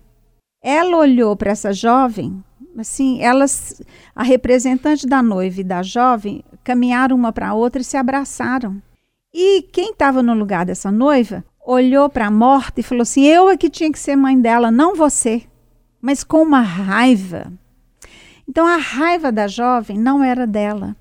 Ela 0.64 0.96
olhou 0.96 1.36
para 1.36 1.52
essa 1.52 1.74
jovem, 1.74 2.42
assim, 2.78 3.22
elas, 3.22 3.82
a 4.16 4.24
representante 4.24 5.06
da 5.06 5.22
noiva 5.22 5.60
e 5.60 5.66
da 5.66 5.84
jovem, 5.84 6.46
caminharam 6.64 7.14
uma 7.14 7.34
para 7.34 7.50
a 7.50 7.54
outra 7.54 7.82
e 7.82 7.86
se 7.86 7.98
abraçaram. 7.98 8.82
E 9.34 9.64
quem 9.64 9.92
estava 9.92 10.22
no 10.22 10.34
lugar 10.36 10.66
dessa 10.66 10.92
noiva 10.92 11.44
olhou 11.66 12.08
para 12.08 12.28
a 12.28 12.32
morta 12.32 12.80
e 12.80 12.84
falou 12.84 13.02
assim: 13.02 13.26
Eu 13.26 13.50
é 13.50 13.58
que 13.58 13.70
tinha 13.70 13.92
que 13.92 13.98
ser 13.98 14.16
mãe 14.16 14.40
dela, 14.40 14.70
não 14.70 14.96
você. 14.96 15.44
Mas 16.00 16.24
com 16.24 16.44
uma 16.44 16.62
raiva. 16.62 17.52
Então 18.48 18.68
a 18.68 18.78
raiva 18.78 19.32
da 19.32 19.48
jovem 19.48 19.98
não 19.98 20.24
era 20.24 20.46
dela. 20.46 20.96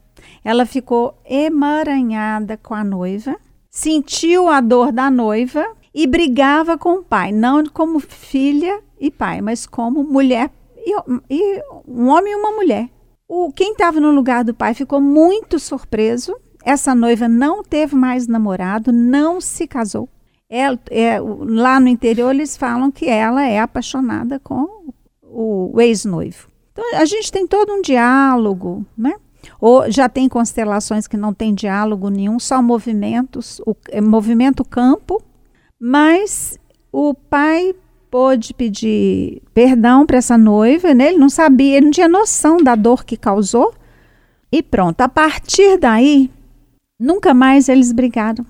Ela 0.45 0.65
ficou 0.65 1.19
emaranhada 1.25 2.57
com 2.57 2.75
a 2.75 2.83
noiva, 2.83 3.37
sentiu 3.71 4.49
a 4.49 4.61
dor 4.61 4.93
da 4.93 5.11
noiva 5.11 5.67
e 5.95 6.07
brigava 6.07 6.79
com 6.79 6.95
o 6.95 7.03
pai, 7.03 7.33
não 7.33 7.65
como 7.67 8.01
filha 8.01 8.83
e 8.99 9.11
pai, 9.11 9.41
mas 9.41 9.67
como 9.67 10.03
mulher 10.03 10.51
e, 10.77 10.95
e 11.29 11.62
um 11.87 12.09
homem 12.09 12.33
e 12.33 12.37
uma 12.37 12.53
mulher. 12.53 12.89
O, 13.29 13.53
quem 13.53 13.73
estava 13.73 14.01
no 14.01 14.11
lugar 14.11 14.45
do 14.45 14.55
pai 14.55 14.75
ficou 14.75 15.01
muito 15.01 15.59
surpreso 15.59 16.35
essa 16.64 16.95
noiva 16.95 17.28
não 17.28 17.62
teve 17.62 17.95
mais 17.95 18.26
namorado, 18.26 18.92
não 18.92 19.40
se 19.40 19.66
casou. 19.66 20.09
Ela, 20.49 20.78
é, 20.90 21.19
lá 21.21 21.81
no 21.81 21.88
interior 21.88 22.31
eles 22.31 22.57
falam 22.57 22.90
que 22.90 23.09
ela 23.09 23.47
é 23.47 23.59
apaixonada 23.59 24.38
com 24.38 24.87
o, 25.23 25.75
o 25.75 25.81
ex-noivo. 25.81 26.49
Então 26.73 26.85
a 26.97 27.04
gente 27.04 27.31
tem 27.33 27.47
todo 27.47 27.73
um 27.73 27.83
diálogo, 27.83 28.85
né? 28.97 29.14
Ou 29.61 29.90
já 29.90 30.09
tem 30.09 30.28
constelações 30.28 31.07
que 31.07 31.16
não 31.16 31.33
tem 31.33 31.54
diálogo 31.54 32.09
nenhum, 32.09 32.38
só 32.38 32.62
movimentos, 32.62 33.61
o 33.66 33.75
é, 33.90 34.00
movimento 34.00 34.64
campo, 34.64 35.23
mas 35.81 36.59
o 36.92 37.14
pai 37.14 37.75
pôde 38.11 38.52
pedir 38.52 39.42
perdão 39.54 40.04
para 40.04 40.19
essa 40.19 40.37
noiva, 40.37 40.92
né? 40.92 41.09
ele 41.09 41.19
não 41.19 41.31
sabia, 41.31 41.78
ele 41.78 41.87
não 41.87 41.92
tinha 41.92 42.09
noção 42.09 42.59
da 42.59 42.75
dor 42.75 43.04
que 43.04 43.16
causou. 43.16 43.73
E 44.52 44.62
pronto, 44.62 45.00
a 45.00 45.09
partir 45.09 45.78
daí, 45.78 46.31
Nunca 47.02 47.35
mais 47.35 47.68
eles 47.68 47.90
brigaram. 47.90 48.47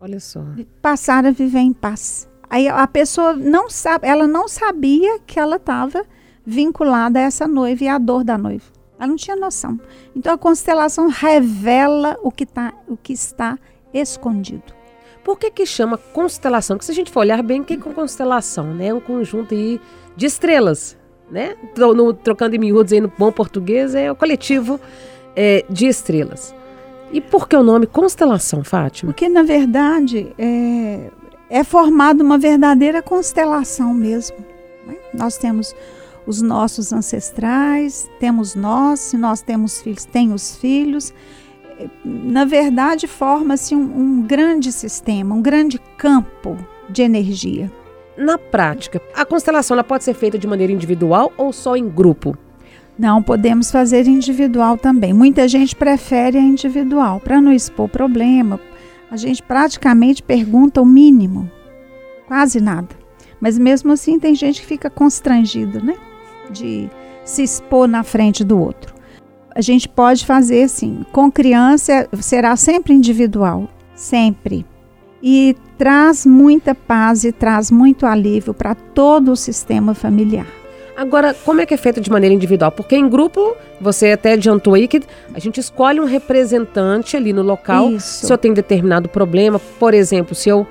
Olha 0.00 0.20
só. 0.20 0.40
Passaram 0.80 1.30
a 1.30 1.32
viver 1.32 1.58
em 1.58 1.72
paz. 1.72 2.28
Aí 2.48 2.68
a 2.68 2.86
pessoa 2.86 3.32
não 3.34 3.68
sabe, 3.68 4.06
ela 4.06 4.28
não 4.28 4.46
sabia 4.46 5.18
que 5.26 5.40
ela 5.40 5.56
estava 5.56 6.06
vinculada 6.46 7.18
a 7.18 7.22
essa 7.22 7.48
noiva 7.48 7.82
e 7.82 7.88
à 7.88 7.98
dor 7.98 8.22
da 8.22 8.38
noiva. 8.38 8.64
Ela 8.96 9.08
não 9.08 9.16
tinha 9.16 9.34
noção. 9.34 9.80
Então 10.14 10.32
a 10.32 10.38
constelação 10.38 11.08
revela 11.08 12.16
o 12.22 12.30
que, 12.30 12.46
tá, 12.46 12.72
o 12.86 12.96
que 12.96 13.12
está 13.12 13.58
escondido. 13.92 14.72
Por 15.24 15.36
que 15.36 15.50
que 15.50 15.66
chama 15.66 15.98
constelação? 15.98 16.76
Porque 16.76 16.86
se 16.86 16.92
a 16.92 16.94
gente 16.94 17.10
for 17.10 17.20
olhar 17.20 17.42
bem, 17.42 17.62
o 17.62 17.64
que 17.64 17.74
é 17.74 17.76
constelação? 17.76 18.72
Né? 18.72 18.86
É 18.86 18.94
um 18.94 19.00
conjunto 19.00 19.52
de 19.52 20.26
estrelas. 20.26 20.96
Né? 21.28 21.56
No, 21.76 22.14
trocando 22.14 22.54
em 22.54 22.58
miúdos 22.60 22.92
aí 22.92 23.00
no 23.00 23.12
bom 23.18 23.32
português, 23.32 23.96
é 23.96 24.12
o 24.12 24.14
coletivo 24.14 24.80
é, 25.34 25.64
de 25.68 25.88
estrelas. 25.88 26.54
E 27.12 27.20
por 27.20 27.48
que 27.48 27.56
o 27.56 27.62
nome 27.62 27.86
constelação, 27.86 28.64
Fátima? 28.64 29.12
Porque, 29.12 29.28
na 29.28 29.42
verdade, 29.42 30.34
é, 30.38 31.10
é 31.48 31.64
formada 31.64 32.22
uma 32.22 32.38
verdadeira 32.38 33.02
constelação 33.02 33.94
mesmo. 33.94 34.36
Né? 34.86 34.96
Nós 35.14 35.36
temos 35.36 35.74
os 36.26 36.42
nossos 36.42 36.92
ancestrais, 36.92 38.10
temos 38.18 38.54
nós, 38.54 39.00
se 39.00 39.16
nós 39.16 39.40
temos 39.40 39.80
filhos, 39.80 40.04
tem 40.04 40.32
os 40.32 40.56
filhos. 40.56 41.14
Na 42.04 42.44
verdade, 42.44 43.06
forma-se 43.06 43.74
um, 43.74 43.80
um 43.80 44.22
grande 44.22 44.72
sistema, 44.72 45.34
um 45.34 45.42
grande 45.42 45.78
campo 45.96 46.56
de 46.88 47.02
energia. 47.02 47.70
Na 48.16 48.38
prática, 48.38 49.00
a 49.14 49.24
constelação 49.24 49.74
ela 49.74 49.84
pode 49.84 50.02
ser 50.02 50.14
feita 50.14 50.38
de 50.38 50.46
maneira 50.46 50.72
individual 50.72 51.32
ou 51.36 51.52
só 51.52 51.76
em 51.76 51.88
grupo? 51.88 52.36
Não, 52.98 53.22
podemos 53.22 53.70
fazer 53.70 54.06
individual 54.06 54.78
também. 54.78 55.12
Muita 55.12 55.46
gente 55.46 55.76
prefere 55.76 56.38
a 56.38 56.42
individual 56.42 57.20
para 57.20 57.40
não 57.40 57.52
expor 57.52 57.88
problema. 57.88 58.58
A 59.10 59.16
gente 59.16 59.42
praticamente 59.42 60.22
pergunta 60.22 60.80
o 60.80 60.86
mínimo, 60.86 61.50
quase 62.26 62.60
nada. 62.60 62.88
Mas 63.40 63.58
mesmo 63.58 63.92
assim 63.92 64.18
tem 64.18 64.34
gente 64.34 64.60
que 64.60 64.66
fica 64.66 64.88
constrangido, 64.88 65.84
né? 65.84 65.94
De 66.50 66.88
se 67.24 67.42
expor 67.42 67.86
na 67.86 68.02
frente 68.02 68.42
do 68.42 68.58
outro. 68.58 68.94
A 69.54 69.60
gente 69.60 69.88
pode 69.88 70.24
fazer 70.24 70.64
assim, 70.64 71.04
com 71.12 71.30
criança 71.30 72.08
será 72.20 72.56
sempre 72.56 72.94
individual, 72.94 73.68
sempre. 73.94 74.64
E 75.22 75.56
traz 75.76 76.24
muita 76.24 76.74
paz 76.74 77.24
e 77.24 77.32
traz 77.32 77.70
muito 77.70 78.06
alívio 78.06 78.54
para 78.54 78.74
todo 78.74 79.32
o 79.32 79.36
sistema 79.36 79.94
familiar. 79.94 80.46
Agora, 80.96 81.34
como 81.44 81.60
é 81.60 81.66
que 81.66 81.74
é 81.74 81.76
feito 81.76 82.00
de 82.00 82.10
maneira 82.10 82.34
individual? 82.34 82.72
Porque 82.72 82.96
em 82.96 83.06
grupo, 83.06 83.54
você 83.78 84.12
até 84.12 84.32
adiantou 84.32 84.74
aí 84.74 84.88
que 84.88 85.02
a 85.34 85.38
gente 85.38 85.60
escolhe 85.60 86.00
um 86.00 86.06
representante 86.06 87.16
ali 87.16 87.34
no 87.34 87.42
local. 87.42 87.90
Isso. 87.90 88.26
Se 88.26 88.32
eu 88.32 88.38
tenho 88.38 88.54
determinado 88.54 89.06
problema, 89.06 89.58
por 89.78 89.92
exemplo, 89.92 90.34
se 90.34 90.48
eu 90.48 90.66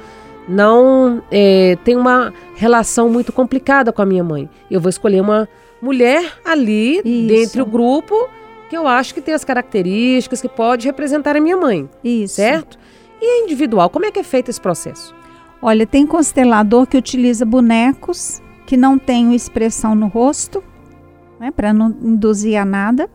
não 0.48 1.22
é, 1.32 1.78
tenho 1.84 2.00
uma 2.00 2.34
relação 2.56 3.08
muito 3.08 3.32
complicada 3.32 3.94
com 3.94 4.02
a 4.02 4.06
minha 4.06 4.24
mãe, 4.24 4.50
eu 4.70 4.82
vou 4.82 4.90
escolher 4.90 5.22
uma 5.22 5.48
mulher 5.80 6.40
ali 6.44 7.02
Isso. 7.06 7.28
dentre 7.28 7.62
o 7.62 7.66
grupo 7.66 8.28
que 8.68 8.76
eu 8.76 8.88
acho 8.88 9.14
que 9.14 9.22
tem 9.22 9.34
as 9.34 9.44
características 9.44 10.42
que 10.42 10.50
pode 10.50 10.88
representar 10.88 11.36
a 11.36 11.40
minha 11.40 11.56
mãe. 11.56 11.88
Isso. 12.04 12.36
Certo? 12.36 12.80
E 13.22 13.44
individual, 13.44 13.92
como 13.92 14.06
é 14.06 14.12
que 14.12 14.20
é 14.20 14.24
feito 14.24 14.50
esse 14.50 14.60
processo? 14.60 15.14
Olha, 15.62 15.86
tem 15.86 16.06
constelador 16.06 16.88
que 16.88 16.98
utiliza 16.98 17.46
bonecos 17.46 18.42
que 18.66 18.76
não 18.76 18.98
tenham 18.98 19.32
expressão 19.32 19.96
no 19.96 20.08
rosto, 20.08 20.64
né, 21.40 21.52
para 21.52 21.74
não 21.74 21.90
induzir 22.02 22.60
a 22.60 22.66
nada. 22.66 23.10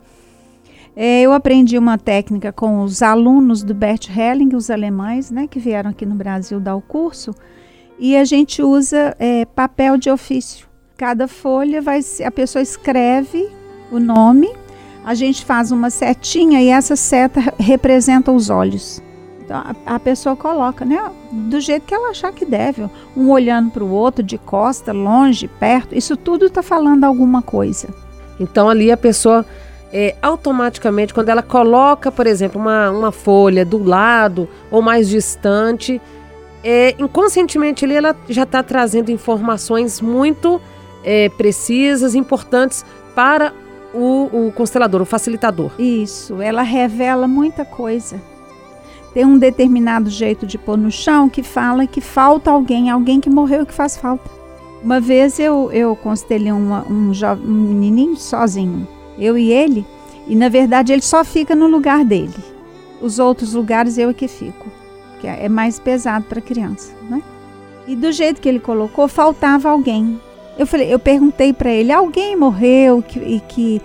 É, 0.94 1.22
eu 1.22 1.32
aprendi 1.32 1.78
uma 1.78 1.96
técnica 1.96 2.52
com 2.52 2.82
os 2.82 3.02
alunos 3.02 3.62
do 3.62 3.74
Bert 3.74 4.08
Helling, 4.08 4.54
os 4.54 4.70
alemães, 4.70 5.30
né, 5.30 5.46
que 5.46 5.58
vieram 5.58 5.90
aqui 5.90 6.04
no 6.04 6.14
Brasil 6.14 6.60
dar 6.60 6.76
o 6.76 6.80
curso, 6.80 7.34
e 7.98 8.16
a 8.16 8.24
gente 8.24 8.62
usa 8.62 9.14
é, 9.18 9.44
papel 9.44 9.96
de 9.96 10.10
ofício. 10.10 10.66
Cada 10.96 11.26
folha 11.28 11.80
vai, 11.80 12.00
a 12.24 12.30
pessoa 12.30 12.62
escreve 12.62 13.48
o 13.90 13.98
nome, 13.98 14.50
a 15.04 15.14
gente 15.14 15.44
faz 15.44 15.72
uma 15.72 15.90
setinha 15.90 16.60
e 16.60 16.68
essa 16.68 16.96
seta 16.96 17.40
representa 17.58 18.30
os 18.30 18.50
olhos. 18.50 19.02
Então, 19.50 19.64
a, 19.84 19.96
a, 19.96 19.98
pessoa 19.98 20.36
coloca, 20.36 20.84
né? 20.84 21.10
Do 21.32 21.58
jeito 21.58 21.84
que 21.84 21.92
ela 21.92 22.10
achar 22.10 22.32
que 22.32 22.44
deve. 22.44 22.88
Um 23.16 23.30
olhando 23.30 23.72
para 23.72 23.82
o 23.82 23.90
outro, 23.90 24.22
de 24.22 24.38
costa, 24.38 24.92
longe, 24.92 25.48
perto. 25.48 25.92
Isso 25.92 26.16
tudo 26.16 26.46
está 26.46 26.62
falando 26.62 27.02
alguma 27.02 27.42
coisa. 27.42 27.88
Então, 28.38 28.68
ali 28.68 28.92
a 28.92 28.96
pessoa, 28.96 29.44
é, 29.92 30.14
automaticamente, 30.22 31.12
quando 31.12 31.30
ela 31.30 31.42
coloca, 31.42 32.12
por 32.12 32.28
exemplo, 32.28 32.60
uma, 32.60 32.92
uma 32.92 33.10
folha 33.10 33.64
do 33.64 33.82
lado 33.82 34.48
ou 34.70 34.80
mais 34.80 35.08
distante, 35.08 36.00
é, 36.62 36.94
inconscientemente 36.96 37.84
ali 37.84 37.96
ela 37.96 38.14
já 38.28 38.44
está 38.44 38.62
trazendo 38.62 39.10
informações 39.10 40.00
muito 40.00 40.60
é, 41.02 41.28
precisas, 41.30 42.14
importantes 42.14 42.84
para 43.16 43.52
o, 43.92 44.46
o 44.46 44.52
constelador, 44.52 45.02
o 45.02 45.04
facilitador. 45.04 45.72
Isso, 45.76 46.40
ela 46.40 46.62
revela 46.62 47.26
muita 47.26 47.64
coisa 47.64 48.29
tem 49.12 49.24
um 49.24 49.38
determinado 49.38 50.08
jeito 50.08 50.46
de 50.46 50.56
pôr 50.56 50.76
no 50.76 50.90
chão 50.90 51.28
que 51.28 51.42
fala 51.42 51.86
que 51.86 52.00
falta 52.00 52.50
alguém, 52.50 52.90
alguém 52.90 53.20
que 53.20 53.28
morreu 53.28 53.66
que 53.66 53.74
faz 53.74 53.96
falta. 53.96 54.30
Uma 54.82 55.00
vez 55.00 55.38
eu, 55.38 55.70
eu 55.72 55.94
constelei 55.96 56.52
uma, 56.52 56.86
um, 56.88 57.12
um 57.44 57.68
menininho 57.68 58.16
sozinho. 58.16 58.86
eu 59.18 59.36
e 59.36 59.52
ele, 59.52 59.84
e 60.26 60.34
na 60.34 60.48
verdade 60.48 60.92
ele 60.92 61.02
só 61.02 61.24
fica 61.24 61.54
no 61.54 61.66
lugar 61.66 62.04
dele. 62.04 62.34
Os 63.00 63.18
outros 63.18 63.54
lugares 63.54 63.98
eu 63.98 64.10
é 64.10 64.14
que 64.14 64.28
fico, 64.28 64.66
que 65.20 65.26
é 65.26 65.48
mais 65.48 65.78
pesado 65.78 66.24
para 66.26 66.40
criança, 66.40 66.92
né? 67.08 67.22
E 67.86 67.96
do 67.96 68.12
jeito 68.12 68.40
que 68.40 68.48
ele 68.48 68.60
colocou, 68.60 69.08
faltava 69.08 69.68
alguém. 69.68 70.20
Eu 70.58 70.66
falei, 70.66 70.92
eu 70.92 70.98
perguntei 70.98 71.52
para 71.52 71.70
ele, 71.70 71.90
alguém 71.90 72.36
morreu 72.36 73.02
que, 73.02 73.18
e 73.18 73.40
que 73.40 73.82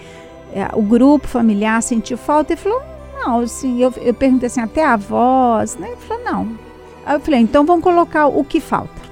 é, 0.53 0.69
o 0.73 0.81
grupo 0.81 1.27
familiar 1.27 1.81
sentiu 1.81 2.17
falta? 2.17 2.53
Ele 2.53 2.61
falou, 2.61 2.81
não, 3.25 3.39
assim, 3.39 3.81
eu, 3.81 3.93
eu 3.97 4.13
perguntei 4.13 4.47
assim, 4.47 4.61
até 4.61 4.83
a 4.83 4.95
voz, 4.95 5.75
né? 5.77 5.87
Ele 5.87 5.97
falou, 5.97 6.23
não. 6.23 6.59
Aí 7.05 7.15
eu 7.15 7.19
falei, 7.19 7.39
então 7.39 7.65
vamos 7.65 7.83
colocar 7.83 8.27
o 8.27 8.43
que 8.43 8.59
falta. 8.59 9.05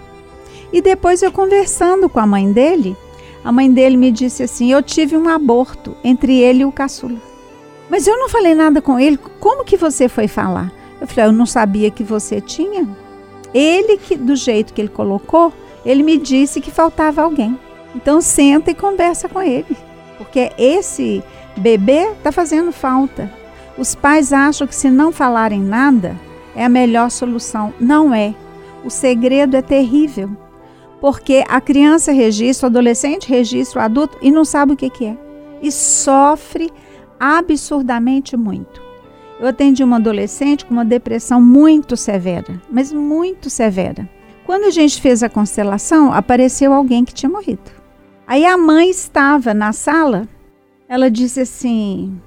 E 0.72 0.82
depois 0.82 1.22
eu 1.22 1.32
conversando 1.32 2.10
com 2.10 2.20
a 2.20 2.26
mãe 2.26 2.52
dele, 2.52 2.98
a 3.44 3.52
mãe 3.52 3.72
dele 3.72 3.98
me 3.98 4.12
disse 4.12 4.42
assim: 4.42 4.72
Eu 4.72 4.82
tive 4.82 5.18
um 5.18 5.28
aborto 5.28 5.96
entre 6.04 6.40
ele 6.40 6.62
e 6.62 6.66
o 6.66 6.72
caçula. 6.72 7.18
Mas 7.90 8.08
eu 8.08 8.18
não 8.18 8.30
falei 8.30 8.56
nada 8.56 8.82
com 8.82 9.00
ele. 9.00 9.18
Como 9.40 9.66
que 9.66 9.76
você 9.76 10.08
foi 10.08 10.28
falar? 10.28 10.72
Eu 11.02 11.08
falei: 11.08 11.26
Eu 11.26 11.32
não 11.34 11.46
sabia 11.46 11.92
que 11.92 12.04
você 12.04 12.40
tinha. 12.40 12.88
Ele 13.54 13.98
que 13.98 14.16
do 14.16 14.36
jeito 14.36 14.74
que 14.74 14.82
ele 14.82 14.90
colocou, 14.90 15.52
ele 15.86 16.02
me 16.02 16.18
disse 16.18 16.62
que 16.62 16.72
faltava 16.72 17.22
alguém. 17.22 17.60
Então 17.94 18.22
senta 18.22 18.72
e 18.72 18.76
conversa 18.76 19.30
com 19.30 19.40
ele, 19.40 19.78
porque 20.18 20.52
esse 20.58 21.22
bebê 21.56 22.08
está 22.14 22.32
fazendo 22.32 22.72
falta. 22.72 23.32
Os 23.78 23.96
pais 23.96 24.32
acham 24.32 24.68
que 24.68 24.76
se 24.76 24.90
não 24.90 25.12
falarem 25.12 25.62
nada 25.62 26.16
é 26.56 26.64
a 26.64 26.70
melhor 26.70 27.10
solução. 27.10 27.74
Não 27.80 28.14
é. 28.14 28.36
O 28.84 28.90
segredo 28.90 29.56
é 29.56 29.62
terrível 29.62 30.30
porque 31.04 31.44
a 31.50 31.60
criança 31.60 32.14
registra, 32.14 32.68
o 32.68 32.70
adolescente 32.70 33.28
registra, 33.28 33.82
o 33.82 33.84
adulto 33.84 34.18
e 34.22 34.32
não 34.32 34.46
sabe 34.46 34.72
o 34.72 34.78
que, 34.78 34.90
que 34.90 35.06
é. 35.06 35.18
E 35.62 35.70
sofre 35.70 36.72
absurdamente 37.20 38.38
muito. 38.38 38.82
Eu 39.38 39.50
atendi 39.50 39.84
uma 39.84 39.98
adolescente 39.98 40.64
com 40.64 40.72
uma 40.74 40.86
depressão 40.86 41.42
muito 41.42 41.98
severa, 41.98 42.62
mas 42.72 42.94
muito 42.94 43.50
severa. 43.50 44.10
Quando 44.46 44.64
a 44.64 44.70
gente 44.70 45.02
fez 45.02 45.22
a 45.22 45.28
constelação, 45.28 46.14
apareceu 46.14 46.72
alguém 46.72 47.04
que 47.04 47.14
tinha 47.14 47.30
morrido. 47.30 47.70
Aí 48.26 48.46
a 48.46 48.58
mãe 48.58 48.90
estava 48.90 49.54
na 49.54 49.74
sala, 49.74 50.26
ela 50.88 51.12
disse 51.12 51.42
assim: 51.42 52.18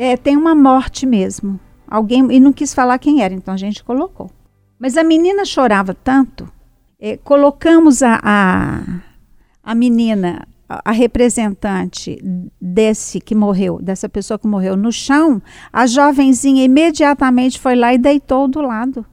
é, 0.00 0.16
tem 0.16 0.34
uma 0.34 0.54
morte 0.54 1.04
mesmo. 1.04 1.60
Alguém 1.86 2.26
e 2.32 2.40
não 2.40 2.54
quis 2.54 2.72
falar 2.72 2.98
quem 2.98 3.22
era, 3.22 3.34
então 3.34 3.52
a 3.52 3.56
gente 3.58 3.84
colocou. 3.84 4.30
Mas 4.78 4.96
a 4.96 5.04
menina 5.04 5.44
chorava 5.44 5.92
tanto 5.92 6.50
é, 6.98 7.18
colocamos 7.18 8.02
a, 8.02 8.18
a, 8.22 8.82
a 9.62 9.74
menina, 9.74 10.48
a, 10.66 10.90
a, 10.90 10.92
representante 10.92 12.18
desse 12.58 13.20
que 13.20 13.34
morreu, 13.34 13.78
dessa 13.78 14.08
pessoa 14.08 14.38
que 14.38 14.46
morreu, 14.46 14.74
no 14.74 14.90
chão, 14.90 15.42
a 15.70 15.86
jovenzinha 15.86 16.64
imediatamente 16.64 17.60
foi 17.60 17.74
lá 17.74 17.92
e 17.92 17.98
deitou 17.98 18.48
do 18.48 18.62
lado. 18.62 19.04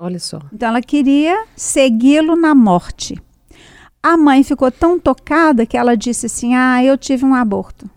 Olha 0.00 0.18
só. 0.18 0.40
Então 0.52 0.68
ela 0.68 0.82
queria 0.82 1.44
segui-lo 1.54 2.34
na 2.34 2.56
morte. 2.56 3.20
A 4.02 4.16
mãe 4.16 4.42
ficou 4.42 4.72
tão 4.72 4.98
tocada 4.98 5.64
que 5.64 5.76
ela 5.76 5.96
disse 5.96 6.26
assim: 6.26 6.56
Ah, 6.56 6.84
eu 6.84 6.98
tive 6.98 7.24
um 7.24 7.34
aborto. 7.34 7.88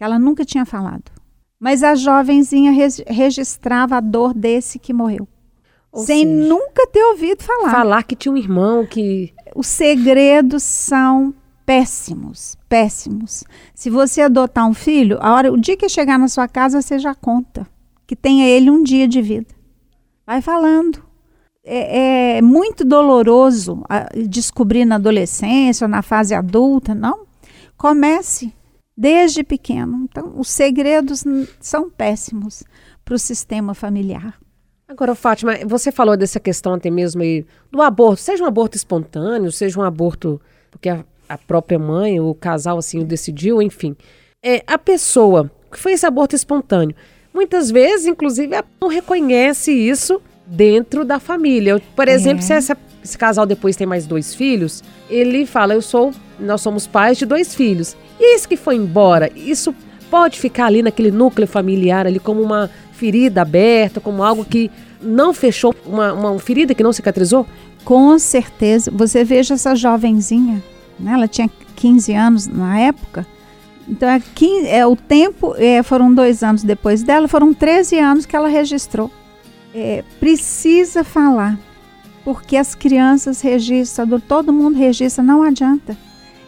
Ela 0.00 0.18
nunca 0.18 0.44
tinha 0.44 0.66
falado. 0.66 1.19
Mas 1.60 1.82
a 1.82 1.94
jovenzinha 1.94 2.72
registrava 3.06 3.98
a 3.98 4.00
dor 4.00 4.32
desse 4.32 4.78
que 4.78 4.94
morreu. 4.94 5.28
Ou 5.92 6.04
sem 6.04 6.24
seja, 6.24 6.48
nunca 6.48 6.86
ter 6.86 7.04
ouvido 7.04 7.42
falar. 7.42 7.70
Falar 7.70 8.02
que 8.04 8.16
tinha 8.16 8.32
um 8.32 8.36
irmão 8.36 8.86
que. 8.86 9.34
Os 9.54 9.66
segredos 9.66 10.62
são 10.62 11.34
péssimos, 11.66 12.56
péssimos. 12.68 13.44
Se 13.74 13.90
você 13.90 14.22
adotar 14.22 14.66
um 14.66 14.72
filho, 14.72 15.18
a 15.20 15.34
hora, 15.34 15.52
o 15.52 15.60
dia 15.60 15.76
que 15.76 15.88
chegar 15.88 16.18
na 16.18 16.28
sua 16.28 16.48
casa, 16.48 16.80
você 16.80 16.98
já 16.98 17.14
conta 17.14 17.66
que 18.06 18.16
tenha 18.16 18.46
ele 18.48 18.70
um 18.70 18.82
dia 18.82 19.06
de 19.06 19.20
vida. 19.20 19.54
Vai 20.26 20.40
falando. 20.40 21.02
É, 21.62 22.38
é 22.38 22.42
muito 22.42 22.84
doloroso 22.84 23.84
descobrir 24.28 24.84
na 24.86 24.94
adolescência 24.94 25.84
ou 25.84 25.90
na 25.90 26.00
fase 26.00 26.34
adulta, 26.34 26.94
não? 26.94 27.26
Comece 27.76 28.52
desde 29.00 29.42
pequeno. 29.42 30.06
Então, 30.10 30.34
os 30.36 30.50
segredos 30.50 31.24
são 31.58 31.88
péssimos 31.88 32.62
para 33.02 33.14
o 33.14 33.18
sistema 33.18 33.72
familiar. 33.72 34.38
Agora, 34.86 35.14
Fátima, 35.14 35.56
você 35.64 35.90
falou 35.90 36.18
dessa 36.18 36.38
questão 36.38 36.74
até 36.74 36.90
mesmo 36.90 37.22
aí 37.22 37.46
do 37.72 37.80
aborto, 37.80 38.20
seja 38.20 38.44
um 38.44 38.46
aborto 38.46 38.76
espontâneo, 38.76 39.50
seja 39.50 39.80
um 39.80 39.82
aborto 39.82 40.38
porque 40.70 40.90
a, 40.90 41.02
a 41.26 41.38
própria 41.38 41.78
mãe, 41.78 42.20
o 42.20 42.34
casal 42.34 42.76
assim 42.76 42.98
o 42.98 43.04
decidiu, 43.04 43.62
enfim. 43.62 43.96
É, 44.44 44.62
a 44.66 44.76
pessoa 44.76 45.50
que 45.72 45.78
foi 45.78 45.92
esse 45.92 46.04
aborto 46.04 46.36
espontâneo, 46.36 46.94
muitas 47.32 47.70
vezes, 47.70 48.06
inclusive, 48.06 48.54
não 48.78 48.88
reconhece 48.88 49.72
isso 49.72 50.20
dentro 50.46 51.06
da 51.06 51.18
família. 51.18 51.80
Por 51.96 52.06
exemplo, 52.06 52.40
é. 52.40 52.42
se 52.42 52.52
essa, 52.52 52.76
esse 53.02 53.16
casal 53.16 53.46
depois 53.46 53.76
tem 53.76 53.86
mais 53.86 54.06
dois 54.06 54.34
filhos, 54.34 54.84
ele 55.08 55.46
fala: 55.46 55.72
Eu 55.72 55.80
sou, 55.80 56.12
nós 56.38 56.60
somos 56.60 56.86
pais 56.86 57.16
de 57.16 57.24
dois 57.24 57.54
filhos. 57.54 57.96
E 58.20 58.34
esse 58.34 58.46
que 58.46 58.56
foi 58.56 58.76
embora, 58.76 59.30
isso 59.34 59.74
pode 60.10 60.38
ficar 60.38 60.66
ali 60.66 60.82
naquele 60.82 61.10
núcleo 61.10 61.48
familiar 61.48 62.06
ali 62.06 62.18
como 62.18 62.42
uma 62.42 62.68
ferida 62.92 63.40
aberta, 63.40 63.98
como 63.98 64.22
algo 64.22 64.44
que 64.44 64.70
não 65.00 65.32
fechou, 65.32 65.74
uma, 65.86 66.12
uma 66.12 66.38
ferida 66.38 66.74
que 66.74 66.82
não 66.82 66.92
cicatrizou? 66.92 67.46
Com 67.82 68.18
certeza. 68.18 68.90
Você 68.90 69.24
veja 69.24 69.54
essa 69.54 69.74
jovenzinha, 69.74 70.62
né? 70.98 71.12
ela 71.14 71.26
tinha 71.26 71.48
15 71.76 72.12
anos 72.12 72.46
na 72.46 72.78
época. 72.78 73.26
Então, 73.88 74.06
é, 74.06 74.20
15, 74.20 74.68
é 74.68 74.86
o 74.86 74.94
tempo, 74.94 75.54
é, 75.56 75.82
foram 75.82 76.12
dois 76.12 76.42
anos 76.42 76.62
depois 76.62 77.02
dela, 77.02 77.26
foram 77.26 77.54
13 77.54 77.98
anos 77.98 78.26
que 78.26 78.36
ela 78.36 78.48
registrou. 78.48 79.10
É, 79.74 80.04
precisa 80.20 81.02
falar, 81.02 81.58
porque 82.22 82.56
as 82.56 82.74
crianças 82.74 83.40
registram, 83.40 84.20
todo 84.20 84.52
mundo 84.52 84.76
registra, 84.76 85.24
não 85.24 85.42
adianta. 85.42 85.96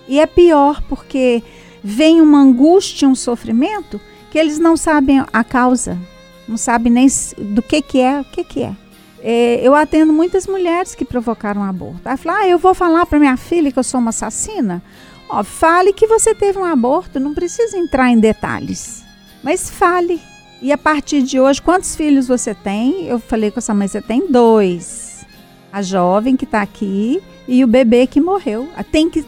E 0.07 0.21
é 0.21 0.27
pior, 0.27 0.83
porque 0.89 1.43
vem 1.83 2.21
uma 2.21 2.40
angústia, 2.40 3.09
um 3.09 3.14
sofrimento, 3.14 4.01
que 4.31 4.38
eles 4.38 4.59
não 4.59 4.77
sabem 4.77 5.25
a 5.33 5.45
causa 5.45 5.99
não 6.47 6.57
sabe 6.57 6.90
nem 6.90 7.07
do 7.38 7.62
que 7.62 7.81
que 7.81 8.01
é, 8.01 8.21
o 8.21 8.25
que 8.25 8.45
que 8.45 8.62
é. 8.62 8.75
é 9.21 9.61
eu 9.62 9.75
atendo 9.75 10.12
muitas 10.12 10.47
mulheres 10.47 10.95
que 10.95 11.05
provocaram 11.05 11.62
aborto. 11.62 12.01
Aí 12.05 12.16
fala, 12.16 12.40
ah, 12.40 12.49
eu 12.49 12.59
vou 12.59 12.75
falar 12.75 13.07
para 13.07 13.18
minha 13.18 13.37
filha 13.37 13.73
que 13.73 13.79
eu 13.79 13.85
sou 13.85 14.01
uma 14.01 14.11
assassina? 14.11 14.83
Ó, 15.29 15.42
fale 15.42 15.92
que 15.92 16.07
você 16.07 16.35
teve 16.35 16.59
um 16.59 16.64
aborto, 16.64 17.18
não 17.18 17.33
precisa 17.33 17.79
entrar 17.79 18.11
em 18.11 18.18
detalhes. 18.18 19.03
Mas 19.42 19.71
fale. 19.71 20.21
E 20.61 20.71
a 20.71 20.79
partir 20.79 21.23
de 21.23 21.40
hoje, 21.40 21.61
quantos 21.61 21.97
filhos 21.97 22.29
você 22.29 22.55
tem? 22.55 23.07
Eu 23.07 23.18
falei 23.18 23.51
com 23.51 23.59
essa 23.59 23.75
mãe, 23.75 23.88
você 23.88 24.01
tem 24.01 24.31
dois. 24.31 25.25
A 25.73 25.81
jovem 25.81 26.37
que 26.37 26.45
está 26.45 26.61
aqui 26.61 27.21
e 27.49 27.64
o 27.64 27.66
bebê 27.66 28.07
que 28.07 28.21
morreu. 28.21 28.68
Ah, 28.77 28.85
tem 28.85 29.09
que 29.09 29.25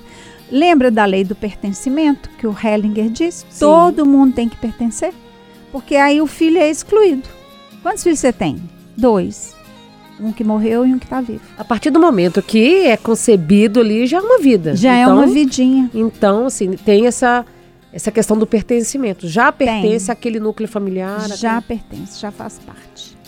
Lembra 0.54 0.88
da 0.88 1.04
lei 1.04 1.24
do 1.24 1.34
pertencimento 1.34 2.30
que 2.38 2.46
o 2.46 2.56
Hellinger 2.56 3.10
disse? 3.10 3.44
Sim. 3.50 3.58
Todo 3.58 4.06
mundo 4.06 4.34
tem 4.34 4.48
que 4.48 4.56
pertencer 4.56 5.12
porque 5.72 5.96
aí 5.96 6.20
o 6.20 6.26
filho 6.28 6.58
é 6.58 6.70
excluído. 6.70 7.28
Quantos 7.82 8.04
filhos 8.04 8.20
você 8.20 8.32
tem? 8.32 8.62
Dois. 8.96 9.56
Um 10.20 10.30
que 10.30 10.44
morreu 10.44 10.86
e 10.86 10.94
um 10.94 10.98
que 11.00 11.06
está 11.06 11.20
vivo. 11.20 11.40
A 11.58 11.64
partir 11.64 11.90
do 11.90 11.98
momento 11.98 12.40
que 12.40 12.86
é 12.86 12.96
concebido 12.96 13.80
ali, 13.80 14.06
já 14.06 14.18
é 14.18 14.20
uma 14.20 14.38
vida. 14.38 14.76
Já 14.76 14.96
então, 14.96 15.10
é 15.10 15.14
uma 15.16 15.26
vidinha. 15.26 15.90
Então, 15.92 16.46
assim, 16.46 16.74
tem 16.74 17.08
essa, 17.08 17.44
essa 17.92 18.12
questão 18.12 18.38
do 18.38 18.46
pertencimento. 18.46 19.26
Já 19.26 19.50
pertence 19.50 20.06
tem. 20.06 20.12
àquele 20.12 20.38
núcleo 20.38 20.68
familiar? 20.68 21.28
Já 21.36 21.56
aquele... 21.56 21.80
pertence, 21.80 22.20
já 22.20 22.30
faz 22.30 22.60
parte. 22.60 23.18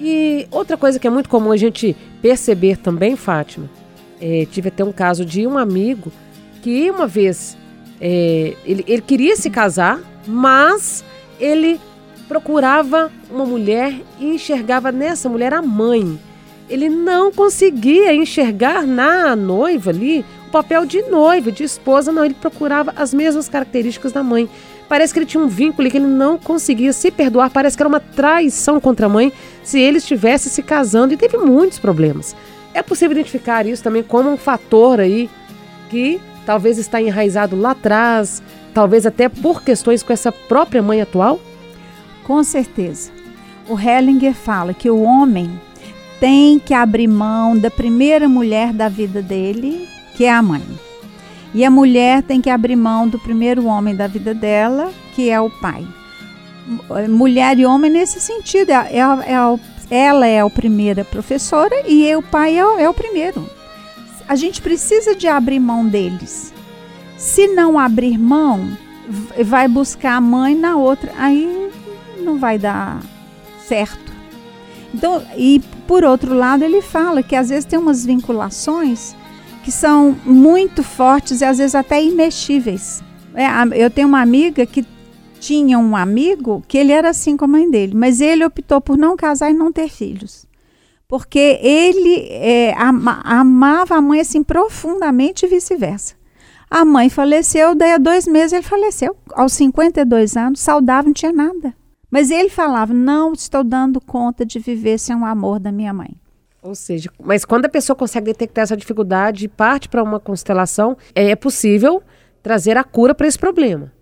E 0.00 0.48
outra 0.50 0.76
coisa 0.76 0.98
que 0.98 1.06
é 1.06 1.10
muito 1.10 1.28
comum 1.28 1.52
a 1.52 1.56
gente 1.56 1.96
perceber 2.20 2.78
também, 2.78 3.14
Fátima, 3.14 3.70
é, 4.20 4.44
tive 4.50 4.66
até 4.66 4.82
um 4.82 4.90
caso 4.90 5.24
de 5.24 5.46
um 5.46 5.56
amigo 5.56 6.10
que 6.62 6.90
uma 6.90 7.06
vez 7.06 7.56
é, 8.00 8.54
ele, 8.64 8.84
ele 8.86 9.02
queria 9.02 9.36
se 9.36 9.50
casar, 9.50 10.00
mas 10.26 11.04
ele 11.38 11.80
procurava 12.28 13.10
uma 13.30 13.44
mulher 13.44 13.94
e 14.18 14.26
enxergava 14.34 14.92
nessa 14.92 15.28
mulher 15.28 15.52
a 15.52 15.60
mãe. 15.60 16.18
Ele 16.68 16.88
não 16.88 17.32
conseguia 17.32 18.14
enxergar 18.14 18.86
na 18.86 19.34
noiva 19.34 19.90
ali 19.90 20.24
o 20.46 20.50
papel 20.50 20.86
de 20.86 21.02
noiva, 21.02 21.50
de 21.50 21.64
esposa, 21.64 22.12
não. 22.12 22.24
Ele 22.24 22.34
procurava 22.34 22.92
as 22.94 23.12
mesmas 23.12 23.48
características 23.48 24.12
da 24.12 24.22
mãe. 24.22 24.48
Parece 24.88 25.12
que 25.12 25.18
ele 25.18 25.26
tinha 25.26 25.42
um 25.42 25.48
vínculo 25.48 25.90
que 25.90 25.96
ele 25.96 26.06
não 26.06 26.38
conseguia 26.38 26.92
se 26.92 27.10
perdoar. 27.10 27.50
Parece 27.50 27.76
que 27.76 27.82
era 27.82 27.88
uma 27.88 27.98
traição 27.98 28.80
contra 28.80 29.06
a 29.06 29.08
mãe 29.08 29.32
se 29.64 29.80
ele 29.80 29.98
estivesse 29.98 30.48
se 30.48 30.62
casando 30.62 31.12
e 31.12 31.16
teve 31.16 31.36
muitos 31.36 31.80
problemas. 31.80 32.36
É 32.72 32.82
possível 32.82 33.16
identificar 33.16 33.66
isso 33.66 33.82
também 33.82 34.04
como 34.04 34.30
um 34.30 34.36
fator 34.36 35.00
aí 35.00 35.28
que 35.88 36.20
talvez 36.50 36.78
está 36.78 37.00
enraizado 37.00 37.54
lá 37.54 37.70
atrás, 37.70 38.42
talvez 38.74 39.06
até 39.06 39.28
por 39.28 39.62
questões 39.62 40.02
com 40.02 40.12
essa 40.12 40.32
própria 40.32 40.82
mãe 40.82 41.00
atual? 41.00 41.38
Com 42.24 42.42
certeza. 42.42 43.12
O 43.68 43.78
Hellinger 43.78 44.34
fala 44.34 44.74
que 44.74 44.90
o 44.90 45.00
homem 45.00 45.48
tem 46.18 46.58
que 46.58 46.74
abrir 46.74 47.06
mão 47.06 47.56
da 47.56 47.70
primeira 47.70 48.28
mulher 48.28 48.72
da 48.72 48.88
vida 48.88 49.22
dele, 49.22 49.86
que 50.16 50.24
é 50.24 50.32
a 50.32 50.42
mãe. 50.42 50.64
E 51.54 51.64
a 51.64 51.70
mulher 51.70 52.20
tem 52.24 52.40
que 52.40 52.50
abrir 52.50 52.74
mão 52.74 53.06
do 53.06 53.20
primeiro 53.20 53.66
homem 53.66 53.94
da 53.94 54.08
vida 54.08 54.34
dela, 54.34 54.92
que 55.14 55.30
é 55.30 55.40
o 55.40 55.50
pai. 55.50 55.86
Mulher 57.08 57.60
e 57.60 57.64
homem 57.64 57.92
nesse 57.92 58.20
sentido. 58.20 58.70
É, 58.70 58.98
é, 58.98 58.98
é, 58.98 59.58
ela 59.88 60.26
é 60.26 60.40
a 60.40 60.50
primeira 60.50 61.04
professora 61.04 61.88
e 61.88 62.12
o 62.16 62.22
pai 62.22 62.58
é, 62.58 62.82
é 62.82 62.88
o 62.88 62.94
primeiro. 62.94 63.59
A 64.30 64.36
gente 64.36 64.62
precisa 64.62 65.12
de 65.12 65.26
abrir 65.26 65.58
mão 65.58 65.84
deles. 65.84 66.54
Se 67.16 67.48
não 67.48 67.76
abrir 67.76 68.16
mão, 68.16 68.78
vai 69.44 69.66
buscar 69.66 70.18
a 70.18 70.20
mãe 70.20 70.54
na 70.54 70.76
outra, 70.76 71.12
aí 71.18 71.68
não 72.16 72.38
vai 72.38 72.56
dar 72.56 73.02
certo. 73.66 74.12
Então, 74.94 75.20
e 75.36 75.60
por 75.84 76.04
outro 76.04 76.32
lado, 76.32 76.62
ele 76.62 76.80
fala 76.80 77.24
que 77.24 77.34
às 77.34 77.48
vezes 77.48 77.64
tem 77.64 77.76
umas 77.76 78.06
vinculações 78.06 79.16
que 79.64 79.72
são 79.72 80.16
muito 80.24 80.84
fortes 80.84 81.40
e 81.40 81.44
às 81.44 81.58
vezes 81.58 81.74
até 81.74 82.00
imexíveis. 82.00 83.02
É, 83.34 83.48
eu 83.84 83.90
tenho 83.90 84.06
uma 84.06 84.20
amiga 84.20 84.64
que 84.64 84.86
tinha 85.40 85.76
um 85.76 85.96
amigo 85.96 86.62
que 86.68 86.78
ele 86.78 86.92
era 86.92 87.10
assim 87.10 87.36
com 87.36 87.46
a 87.46 87.48
mãe 87.48 87.68
dele, 87.68 87.96
mas 87.96 88.20
ele 88.20 88.44
optou 88.44 88.80
por 88.80 88.96
não 88.96 89.16
casar 89.16 89.50
e 89.50 89.54
não 89.54 89.72
ter 89.72 89.88
filhos. 89.88 90.48
Porque 91.10 91.58
ele 91.60 92.28
é, 92.30 92.72
ama, 92.80 93.20
amava 93.24 93.96
a 93.96 94.00
mãe 94.00 94.20
assim 94.20 94.44
profundamente 94.44 95.44
e 95.44 95.48
vice-versa. 95.48 96.14
A 96.70 96.84
mãe 96.84 97.10
faleceu, 97.10 97.74
daí 97.74 97.94
a 97.94 97.98
dois 97.98 98.28
meses 98.28 98.52
ele 98.52 98.62
faleceu, 98.62 99.16
aos 99.32 99.52
52 99.54 100.36
anos, 100.36 100.60
saudável, 100.60 101.08
não 101.08 101.12
tinha 101.12 101.32
nada. 101.32 101.74
Mas 102.08 102.30
ele 102.30 102.48
falava: 102.48 102.94
não 102.94 103.32
estou 103.32 103.64
dando 103.64 104.00
conta 104.00 104.46
de 104.46 104.60
viver 104.60 104.98
sem 104.98 105.16
o 105.16 105.24
amor 105.24 105.58
da 105.58 105.72
minha 105.72 105.92
mãe. 105.92 106.14
Ou 106.62 106.76
seja, 106.76 107.10
mas 107.20 107.44
quando 107.44 107.64
a 107.64 107.68
pessoa 107.68 107.96
consegue 107.96 108.26
detectar 108.26 108.62
essa 108.62 108.76
dificuldade 108.76 109.46
e 109.46 109.48
parte 109.48 109.88
para 109.88 110.04
uma 110.04 110.20
constelação, 110.20 110.96
é 111.12 111.34
possível 111.34 112.04
trazer 112.40 112.76
a 112.76 112.84
cura 112.84 113.16
para 113.16 113.26
esse 113.26 113.38
problema. 113.38 113.92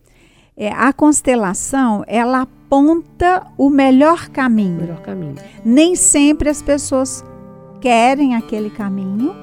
É, 0.55 0.71
a 0.73 0.93
constelação, 0.93 2.05
ela 2.07 2.47
aponta 2.69 3.47
o 3.57 3.71
melhor 3.71 4.29
caminho. 4.29 4.77
O 4.77 4.81
melhor 4.83 5.01
caminho. 5.01 5.35
Nem 5.65 5.97
sempre 5.97 6.51
as 6.51 6.61
pessoas 6.61 7.25
querem 7.81 8.37
aquele 8.37 8.69
caminho 8.69 9.35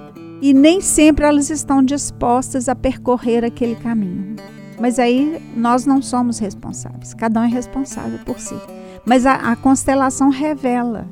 e 0.42 0.54
nem 0.54 0.80
sempre 0.80 1.26
elas 1.26 1.50
estão 1.50 1.82
dispostas 1.82 2.70
a 2.70 2.76
percorrer 2.76 3.44
aquele 3.44 3.76
caminho. 3.76 4.36
Mas 4.80 5.00
aí 5.00 5.42
nós 5.56 5.86
não 5.86 6.02
somos 6.02 6.38
responsáveis, 6.38 7.14
cada 7.14 7.40
um 7.40 7.44
é 7.44 7.48
responsável 7.48 8.20
por 8.26 8.40
si. 8.40 8.56
Mas 9.06 9.26
a, 9.26 9.36
a 9.36 9.56
constelação 9.56 10.30
revela, 10.30 11.08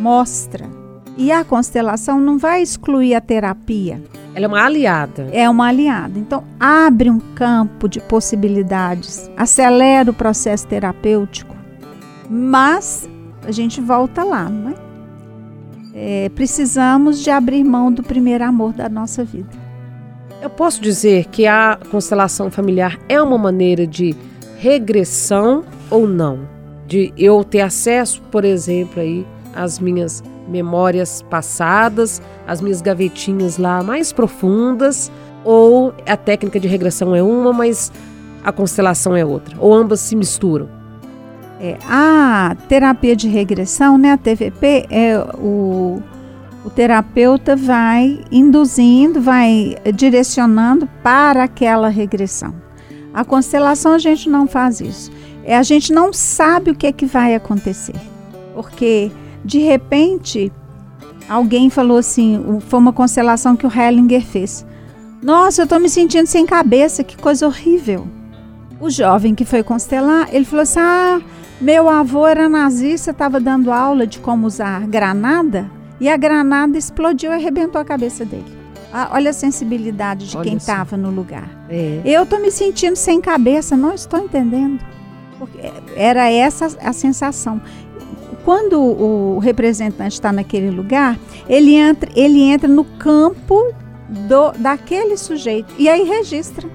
mostra 0.00 0.68
e 1.16 1.30
a 1.30 1.44
constelação 1.44 2.18
não 2.18 2.38
vai 2.38 2.62
excluir 2.62 3.14
a 3.14 3.20
terapia. 3.20 4.02
Ela 4.36 4.44
é 4.44 4.48
uma 4.48 4.62
aliada. 4.62 5.28
É 5.32 5.48
uma 5.48 5.68
aliada. 5.68 6.18
Então, 6.18 6.44
abre 6.60 7.08
um 7.08 7.18
campo 7.18 7.88
de 7.88 8.00
possibilidades, 8.00 9.30
acelera 9.34 10.10
o 10.10 10.14
processo 10.14 10.66
terapêutico, 10.66 11.56
mas 12.28 13.08
a 13.46 13.50
gente 13.50 13.80
volta 13.80 14.22
lá, 14.22 14.46
não 14.46 14.70
é? 14.72 14.74
é 15.94 16.28
precisamos 16.28 17.24
de 17.24 17.30
abrir 17.30 17.64
mão 17.64 17.90
do 17.90 18.02
primeiro 18.02 18.44
amor 18.44 18.74
da 18.74 18.90
nossa 18.90 19.24
vida. 19.24 19.48
Eu 20.42 20.50
posso 20.50 20.82
dizer 20.82 21.24
que 21.28 21.46
a 21.46 21.78
constelação 21.90 22.50
familiar 22.50 22.98
é 23.08 23.20
uma 23.22 23.38
maneira 23.38 23.86
de 23.86 24.14
regressão 24.58 25.64
ou 25.90 26.06
não? 26.06 26.46
De 26.86 27.10
eu 27.16 27.42
ter 27.42 27.62
acesso, 27.62 28.20
por 28.30 28.44
exemplo, 28.44 29.00
aí 29.00 29.26
às 29.54 29.78
minhas 29.78 30.22
memórias 30.48 31.22
passadas, 31.22 32.20
as 32.46 32.60
minhas 32.60 32.80
gavetinhas 32.80 33.58
lá 33.58 33.82
mais 33.82 34.12
profundas, 34.12 35.10
ou 35.44 35.94
a 36.06 36.16
técnica 36.16 36.58
de 36.58 36.68
regressão 36.68 37.14
é 37.14 37.22
uma, 37.22 37.52
mas 37.52 37.92
a 38.42 38.52
constelação 38.52 39.16
é 39.16 39.24
outra, 39.24 39.56
ou 39.58 39.72
ambas 39.72 40.00
se 40.00 40.16
misturam. 40.16 40.68
É, 41.60 41.78
a 41.88 42.56
terapia 42.68 43.16
de 43.16 43.28
regressão, 43.28 43.96
né, 43.96 44.12
a 44.12 44.18
TVP, 44.18 44.86
é 44.90 45.18
o, 45.38 46.02
o 46.64 46.70
terapeuta 46.70 47.56
vai 47.56 48.20
induzindo, 48.30 49.20
vai 49.20 49.76
direcionando 49.94 50.86
para 51.02 51.44
aquela 51.44 51.88
regressão. 51.88 52.54
A 53.14 53.24
constelação 53.24 53.92
a 53.92 53.98
gente 53.98 54.28
não 54.28 54.46
faz 54.46 54.80
isso. 54.80 55.10
É, 55.44 55.56
a 55.56 55.62
gente 55.62 55.92
não 55.92 56.12
sabe 56.12 56.72
o 56.72 56.74
que 56.74 56.86
é 56.86 56.92
que 56.92 57.06
vai 57.06 57.34
acontecer, 57.34 57.94
porque 58.54 59.10
de 59.46 59.60
repente, 59.60 60.52
alguém 61.28 61.70
falou 61.70 61.98
assim, 61.98 62.60
foi 62.68 62.78
uma 62.80 62.92
constelação 62.92 63.56
que 63.56 63.66
o 63.66 63.72
Hellinger 63.72 64.22
fez. 64.22 64.66
Nossa, 65.22 65.62
eu 65.62 65.64
estou 65.64 65.78
me 65.78 65.88
sentindo 65.88 66.26
sem 66.26 66.44
cabeça, 66.44 67.04
que 67.04 67.16
coisa 67.16 67.46
horrível. 67.46 68.06
O 68.80 68.90
jovem 68.90 69.34
que 69.34 69.44
foi 69.44 69.62
constelar, 69.62 70.28
ele 70.32 70.44
falou 70.44 70.64
assim: 70.64 70.80
Ah, 70.80 71.20
meu 71.60 71.88
avô 71.88 72.26
era 72.26 72.48
nazista, 72.48 73.12
estava 73.12 73.40
dando 73.40 73.72
aula 73.72 74.06
de 74.06 74.18
como 74.18 74.46
usar 74.46 74.86
granada 74.86 75.70
e 75.98 76.08
a 76.08 76.16
granada 76.16 76.76
explodiu 76.76 77.30
e 77.30 77.34
arrebentou 77.34 77.80
a 77.80 77.84
cabeça 77.84 78.24
dele. 78.24 78.44
Ah, 78.92 79.10
olha 79.12 79.30
a 79.30 79.32
sensibilidade 79.32 80.28
de 80.28 80.36
olha 80.36 80.48
quem 80.48 80.58
estava 80.58 80.96
no 80.96 81.10
lugar. 81.10 81.48
É. 81.70 82.02
Eu 82.04 82.24
estou 82.24 82.40
me 82.40 82.50
sentindo 82.50 82.96
sem 82.96 83.20
cabeça, 83.20 83.76
não 83.76 83.94
estou 83.94 84.20
entendendo. 84.20 84.84
Porque 85.38 85.58
era 85.96 86.30
essa 86.30 86.66
a 86.82 86.92
sensação 86.92 87.60
quando 88.46 88.80
o 88.80 89.40
representante 89.40 90.12
está 90.12 90.30
naquele 90.30 90.70
lugar, 90.70 91.18
ele 91.48 91.74
entra, 91.74 92.08
ele 92.14 92.40
entra 92.40 92.68
no 92.68 92.84
campo 92.84 93.74
do, 94.08 94.52
daquele 94.52 95.16
sujeito 95.16 95.74
e 95.76 95.88
aí 95.88 96.04
registra. 96.04 96.68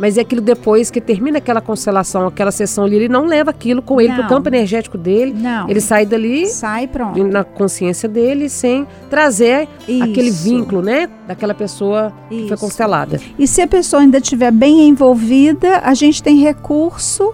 Mas 0.00 0.18
é 0.18 0.22
aquilo 0.22 0.40
depois 0.40 0.90
que 0.90 1.00
termina 1.00 1.38
aquela 1.38 1.60
constelação, 1.60 2.26
aquela 2.26 2.50
sessão 2.50 2.84
ali, 2.84 2.96
ele 2.96 3.08
não 3.08 3.24
leva 3.24 3.50
aquilo 3.50 3.80
com 3.80 4.00
ele 4.00 4.14
para 4.14 4.26
o 4.26 4.28
campo 4.28 4.48
energético 4.48 4.98
dele. 4.98 5.32
Não. 5.32 5.70
Ele 5.70 5.80
sai 5.80 6.04
dali. 6.04 6.46
Sai 6.48 6.88
pronto. 6.88 7.22
Na 7.22 7.44
consciência 7.44 8.08
dele, 8.08 8.48
sem 8.48 8.84
trazer 9.08 9.68
Isso. 9.86 10.02
aquele 10.02 10.30
vínculo, 10.30 10.82
né? 10.82 11.08
Daquela 11.28 11.54
pessoa 11.54 12.12
Isso. 12.28 12.42
que 12.42 12.48
foi 12.48 12.56
constelada. 12.56 13.20
E 13.38 13.46
se 13.46 13.62
a 13.62 13.66
pessoa 13.68 14.02
ainda 14.02 14.18
estiver 14.18 14.50
bem 14.50 14.88
envolvida, 14.88 15.78
a 15.84 15.94
gente 15.94 16.20
tem 16.20 16.40
recurso 16.40 17.32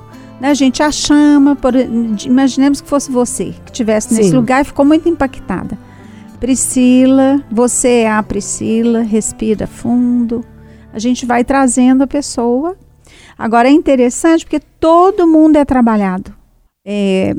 a 0.48 0.54
gente 0.54 0.82
a 0.82 0.90
chama, 0.90 1.54
por, 1.54 1.74
imaginemos 2.26 2.80
que 2.80 2.88
fosse 2.88 3.10
você 3.10 3.54
que 3.64 3.70
estivesse 3.70 4.12
nesse 4.14 4.34
lugar 4.34 4.62
e 4.62 4.64
ficou 4.64 4.84
muito 4.84 5.08
impactada. 5.08 5.78
Priscila, 6.40 7.40
você 7.50 8.00
é 8.00 8.10
a 8.10 8.22
Priscila, 8.22 9.02
respira 9.02 9.66
fundo. 9.66 10.44
A 10.92 10.98
gente 10.98 11.24
vai 11.24 11.44
trazendo 11.44 12.02
a 12.02 12.06
pessoa. 12.06 12.76
Agora 13.38 13.68
é 13.68 13.70
interessante 13.70 14.44
porque 14.44 14.60
todo 14.80 15.26
mundo 15.26 15.56
é 15.56 15.64
trabalhado. 15.64 16.34
É, 16.84 17.34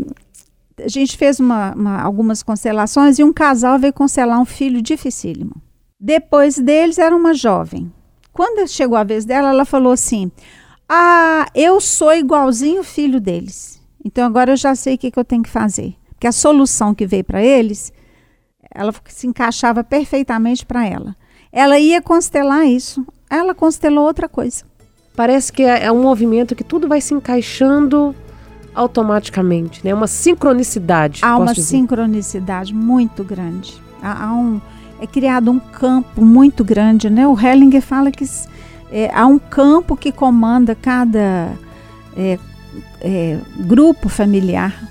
a 0.79 0.87
gente 0.87 1.17
fez 1.17 1.39
uma, 1.39 1.73
uma, 1.73 2.01
algumas 2.01 2.41
constelações 2.41 3.19
e 3.19 3.23
um 3.23 3.33
casal 3.33 3.77
veio 3.77 3.93
constelar 3.93 4.39
um 4.39 4.45
filho 4.45 4.81
dificílimo. 4.81 5.61
Depois 5.99 6.57
deles 6.57 6.97
era 6.97 7.15
uma 7.15 7.33
jovem. 7.33 7.91
Quando 8.31 8.67
chegou 8.67 8.97
a 8.97 9.03
vez 9.03 9.25
dela, 9.25 9.49
ela 9.49 9.65
falou 9.65 9.91
assim: 9.91 10.31
ah, 10.87 11.47
eu 11.55 11.79
sou 11.79 12.13
igualzinho 12.13 12.81
o 12.81 12.83
filho 12.83 13.19
deles. 13.19 13.81
Então 14.03 14.25
agora 14.25 14.51
eu 14.51 14.57
já 14.57 14.75
sei 14.75 14.95
o 14.95 14.97
que, 14.97 15.11
que 15.11 15.19
eu 15.19 15.25
tenho 15.25 15.43
que 15.43 15.49
fazer. 15.49 15.95
Porque 16.09 16.27
a 16.27 16.31
solução 16.31 16.93
que 16.93 17.05
veio 17.05 17.23
para 17.23 17.43
eles, 17.43 17.91
ela 18.73 18.93
se 19.07 19.27
encaixava 19.27 19.83
perfeitamente 19.83 20.65
para 20.65 20.85
ela. 20.85 21.15
Ela 21.51 21.79
ia 21.79 22.01
constelar 22.01 22.65
isso. 22.65 23.05
Ela 23.29 23.53
constelou 23.53 24.05
outra 24.05 24.27
coisa. 24.27 24.65
Parece 25.15 25.53
que 25.53 25.63
é, 25.63 25.85
é 25.85 25.91
um 25.91 26.01
movimento 26.01 26.55
que 26.55 26.63
tudo 26.63 26.87
vai 26.87 26.99
se 26.99 27.13
encaixando 27.13 28.15
automaticamente, 28.73 29.81
né? 29.83 29.93
Uma 29.93 30.07
sincronicidade. 30.07 31.19
Há 31.23 31.37
uma 31.37 31.53
dizer. 31.53 31.67
sincronicidade 31.67 32.73
muito 32.73 33.23
grande. 33.23 33.79
Há, 34.01 34.25
há, 34.25 34.33
um, 34.33 34.59
é 34.99 35.05
criado 35.05 35.51
um 35.51 35.59
campo 35.59 36.23
muito 36.25 36.63
grande, 36.63 37.09
né? 37.09 37.27
O 37.27 37.39
Hellinger 37.39 37.81
fala 37.81 38.11
que 38.11 38.25
é, 38.93 39.09
há 39.11 39.25
um 39.25 39.39
campo 39.39 39.97
que 39.97 40.11
comanda 40.11 40.75
cada 40.75 41.53
é, 42.15 42.37
é, 43.01 43.39
grupo 43.61 44.07
familiar. 44.07 44.87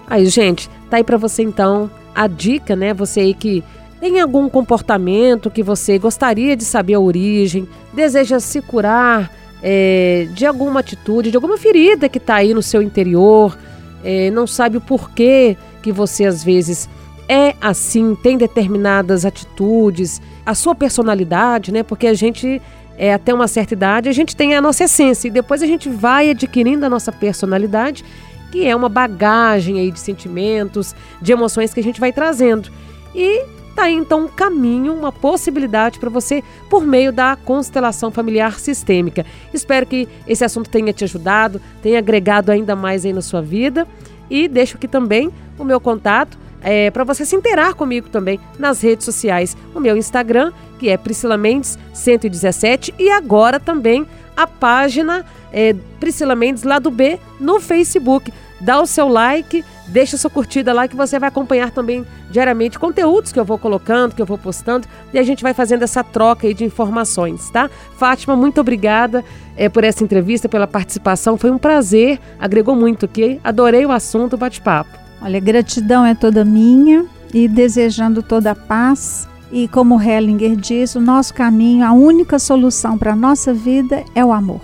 Aí, 0.06 0.26
gente, 0.26 0.70
Tá 0.90 0.96
aí 0.96 1.04
para 1.04 1.16
você 1.16 1.42
então 1.42 1.90
a 2.14 2.26
dica, 2.26 2.74
né? 2.74 2.94
Você 2.94 3.20
aí 3.20 3.34
que 3.34 3.62
tem 4.00 4.20
algum 4.20 4.48
comportamento 4.48 5.50
que 5.50 5.62
você 5.62 5.98
gostaria 5.98 6.56
de 6.56 6.64
saber 6.64 6.94
a 6.94 7.00
origem, 7.00 7.68
deseja 7.92 8.40
se 8.40 8.62
curar 8.62 9.30
é, 9.62 10.28
de 10.32 10.46
alguma 10.46 10.80
atitude, 10.80 11.30
de 11.30 11.36
alguma 11.36 11.58
ferida 11.58 12.08
que 12.08 12.18
está 12.18 12.36
aí 12.36 12.54
no 12.54 12.62
seu 12.62 12.80
interior, 12.80 13.58
é, 14.04 14.30
não 14.30 14.46
sabe 14.46 14.76
o 14.76 14.80
porquê 14.80 15.56
que 15.82 15.92
você 15.92 16.24
às 16.24 16.42
vezes 16.42 16.88
é 17.28 17.54
assim, 17.60 18.14
tem 18.14 18.38
determinadas 18.38 19.24
atitudes, 19.24 20.20
a 20.46 20.54
sua 20.54 20.74
personalidade, 20.74 21.70
né? 21.70 21.82
Porque 21.82 22.06
a 22.06 22.14
gente 22.14 22.60
é, 22.96 23.12
até 23.12 23.32
uma 23.32 23.46
certa 23.46 23.74
idade, 23.74 24.08
a 24.08 24.12
gente 24.12 24.34
tem 24.34 24.54
a 24.54 24.60
nossa 24.60 24.84
essência 24.84 25.28
e 25.28 25.30
depois 25.30 25.62
a 25.62 25.66
gente 25.66 25.88
vai 25.88 26.30
adquirindo 26.30 26.84
a 26.84 26.88
nossa 26.88 27.12
personalidade, 27.12 28.04
que 28.50 28.66
é 28.66 28.74
uma 28.74 28.88
bagagem 28.88 29.78
aí 29.78 29.90
de 29.90 30.00
sentimentos, 30.00 30.94
de 31.20 31.32
emoções 31.32 31.72
que 31.72 31.80
a 31.80 31.82
gente 31.82 32.00
vai 32.00 32.12
trazendo. 32.12 32.70
E 33.14 33.44
tá 33.78 33.84
aí 33.84 33.94
então 33.94 34.24
um 34.24 34.28
caminho, 34.28 34.92
uma 34.92 35.12
possibilidade 35.12 36.00
para 36.00 36.10
você 36.10 36.42
por 36.68 36.84
meio 36.84 37.12
da 37.12 37.36
constelação 37.36 38.10
familiar 38.10 38.58
sistêmica. 38.58 39.24
Espero 39.54 39.86
que 39.86 40.08
esse 40.26 40.44
assunto 40.44 40.68
tenha 40.68 40.92
te 40.92 41.04
ajudado, 41.04 41.60
tenha 41.80 42.00
agregado 42.00 42.50
ainda 42.50 42.74
mais 42.74 43.06
aí 43.06 43.12
na 43.12 43.22
sua 43.22 43.40
vida 43.40 43.86
e 44.28 44.48
deixo 44.48 44.76
aqui 44.76 44.88
também 44.88 45.30
o 45.56 45.62
meu 45.62 45.78
contato 45.80 46.36
é, 46.60 46.90
para 46.90 47.04
você 47.04 47.24
se 47.24 47.36
interar 47.36 47.74
comigo 47.74 48.08
também 48.08 48.40
nas 48.58 48.80
redes 48.80 49.04
sociais. 49.04 49.56
O 49.72 49.78
meu 49.78 49.96
Instagram, 49.96 50.52
que 50.80 50.88
é 50.88 50.96
Priscila 50.96 51.36
Mendes 51.36 51.78
117, 51.94 52.92
e 52.98 53.08
agora 53.10 53.60
também 53.60 54.04
a 54.36 54.44
página 54.44 55.24
é, 55.52 55.72
Priscila 56.00 56.34
Mendes 56.34 56.64
lá 56.64 56.80
do 56.80 56.90
B 56.90 57.20
no 57.38 57.60
Facebook. 57.60 58.32
Dá 58.60 58.80
o 58.80 58.86
seu 58.86 59.08
like, 59.08 59.64
deixa 59.86 60.16
sua 60.16 60.30
curtida 60.30 60.72
lá 60.72 60.88
que 60.88 60.96
você 60.96 61.18
vai 61.18 61.28
acompanhar 61.28 61.70
também 61.70 62.04
diariamente 62.30 62.78
conteúdos 62.78 63.32
que 63.32 63.38
eu 63.38 63.44
vou 63.44 63.58
colocando, 63.58 64.14
que 64.14 64.20
eu 64.20 64.26
vou 64.26 64.36
postando 64.36 64.86
e 65.12 65.18
a 65.18 65.22
gente 65.22 65.42
vai 65.42 65.54
fazendo 65.54 65.82
essa 65.82 66.02
troca 66.02 66.46
aí 66.46 66.54
de 66.54 66.64
informações, 66.64 67.48
tá? 67.50 67.70
Fátima, 67.96 68.36
muito 68.36 68.60
obrigada 68.60 69.24
é, 69.56 69.68
por 69.68 69.84
essa 69.84 70.02
entrevista, 70.02 70.48
pela 70.48 70.66
participação. 70.66 71.36
Foi 71.36 71.50
um 71.50 71.58
prazer, 71.58 72.18
agregou 72.38 72.74
muito 72.74 73.04
aqui. 73.04 73.40
Adorei 73.44 73.86
o 73.86 73.92
assunto, 73.92 74.34
o 74.34 74.38
bate-papo. 74.38 74.90
Olha, 75.22 75.40
gratidão 75.40 76.04
é 76.04 76.14
toda 76.14 76.44
minha 76.44 77.06
e 77.32 77.48
desejando 77.48 78.22
toda 78.22 78.52
a 78.52 78.54
paz. 78.54 79.28
E 79.50 79.66
como 79.68 80.00
Hellinger 80.00 80.56
diz, 80.56 80.94
o 80.94 81.00
nosso 81.00 81.32
caminho, 81.32 81.84
a 81.84 81.92
única 81.92 82.38
solução 82.38 82.98
para 82.98 83.12
a 83.12 83.16
nossa 83.16 83.52
vida 83.52 84.04
é 84.14 84.24
o 84.24 84.32
amor. 84.32 84.60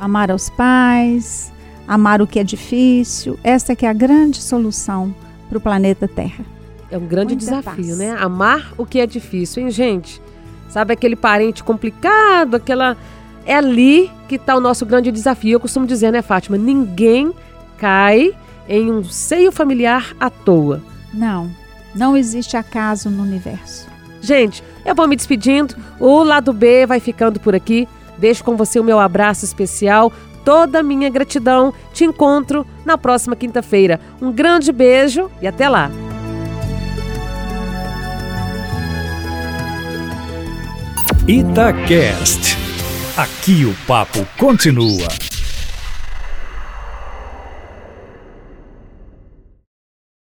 Amar 0.00 0.30
aos 0.30 0.48
pais, 0.50 1.52
amar 1.86 2.22
o 2.22 2.26
que 2.26 2.38
é 2.38 2.44
difícil, 2.44 3.38
essa 3.42 3.72
é 3.72 3.76
que 3.76 3.86
é 3.86 3.88
a 3.88 3.92
grande 3.92 4.40
solução 4.40 5.14
para 5.48 5.58
o 5.58 5.60
planeta 5.60 6.08
Terra. 6.08 6.44
É 6.90 6.98
um 6.98 7.06
grande 7.06 7.34
Muita 7.34 7.56
desafio, 7.56 7.86
paz. 7.86 7.98
né? 7.98 8.16
Amar 8.18 8.72
o 8.76 8.84
que 8.84 9.00
é 9.00 9.06
difícil, 9.06 9.62
hein, 9.62 9.70
gente? 9.70 10.20
Sabe 10.68 10.92
aquele 10.92 11.16
parente 11.16 11.62
complicado, 11.64 12.54
aquela. 12.54 12.96
É 13.44 13.56
ali 13.56 14.10
que 14.28 14.36
está 14.36 14.54
o 14.56 14.60
nosso 14.60 14.86
grande 14.86 15.10
desafio. 15.10 15.56
Eu 15.56 15.60
costumo 15.60 15.86
dizer, 15.86 16.12
né, 16.12 16.22
Fátima? 16.22 16.56
Ninguém 16.56 17.32
cai 17.78 18.32
em 18.68 18.90
um 18.90 19.02
seio 19.04 19.50
familiar 19.50 20.14
à 20.20 20.30
toa. 20.30 20.80
Não, 21.12 21.50
não 21.94 22.16
existe 22.16 22.56
acaso 22.56 23.10
no 23.10 23.22
universo. 23.22 23.86
Gente, 24.20 24.62
eu 24.84 24.94
vou 24.94 25.08
me 25.08 25.16
despedindo. 25.16 25.74
O 25.98 26.22
lado 26.22 26.52
B 26.52 26.86
vai 26.86 27.00
ficando 27.00 27.40
por 27.40 27.54
aqui. 27.54 27.88
Deixo 28.18 28.44
com 28.44 28.56
você 28.56 28.78
o 28.78 28.84
meu 28.84 29.00
abraço 29.00 29.44
especial, 29.44 30.12
toda 30.44 30.80
a 30.80 30.82
minha 30.82 31.08
gratidão. 31.08 31.72
Te 31.92 32.04
encontro 32.04 32.66
na 32.84 32.98
próxima 32.98 33.36
quinta-feira. 33.36 34.00
Um 34.20 34.32
grande 34.32 34.72
beijo 34.72 35.30
e 35.40 35.46
até 35.46 35.68
lá. 35.68 35.90
Itacast. 41.26 42.56
Aqui 43.16 43.64
o 43.64 43.74
papo 43.86 44.26
continua. 44.36 45.31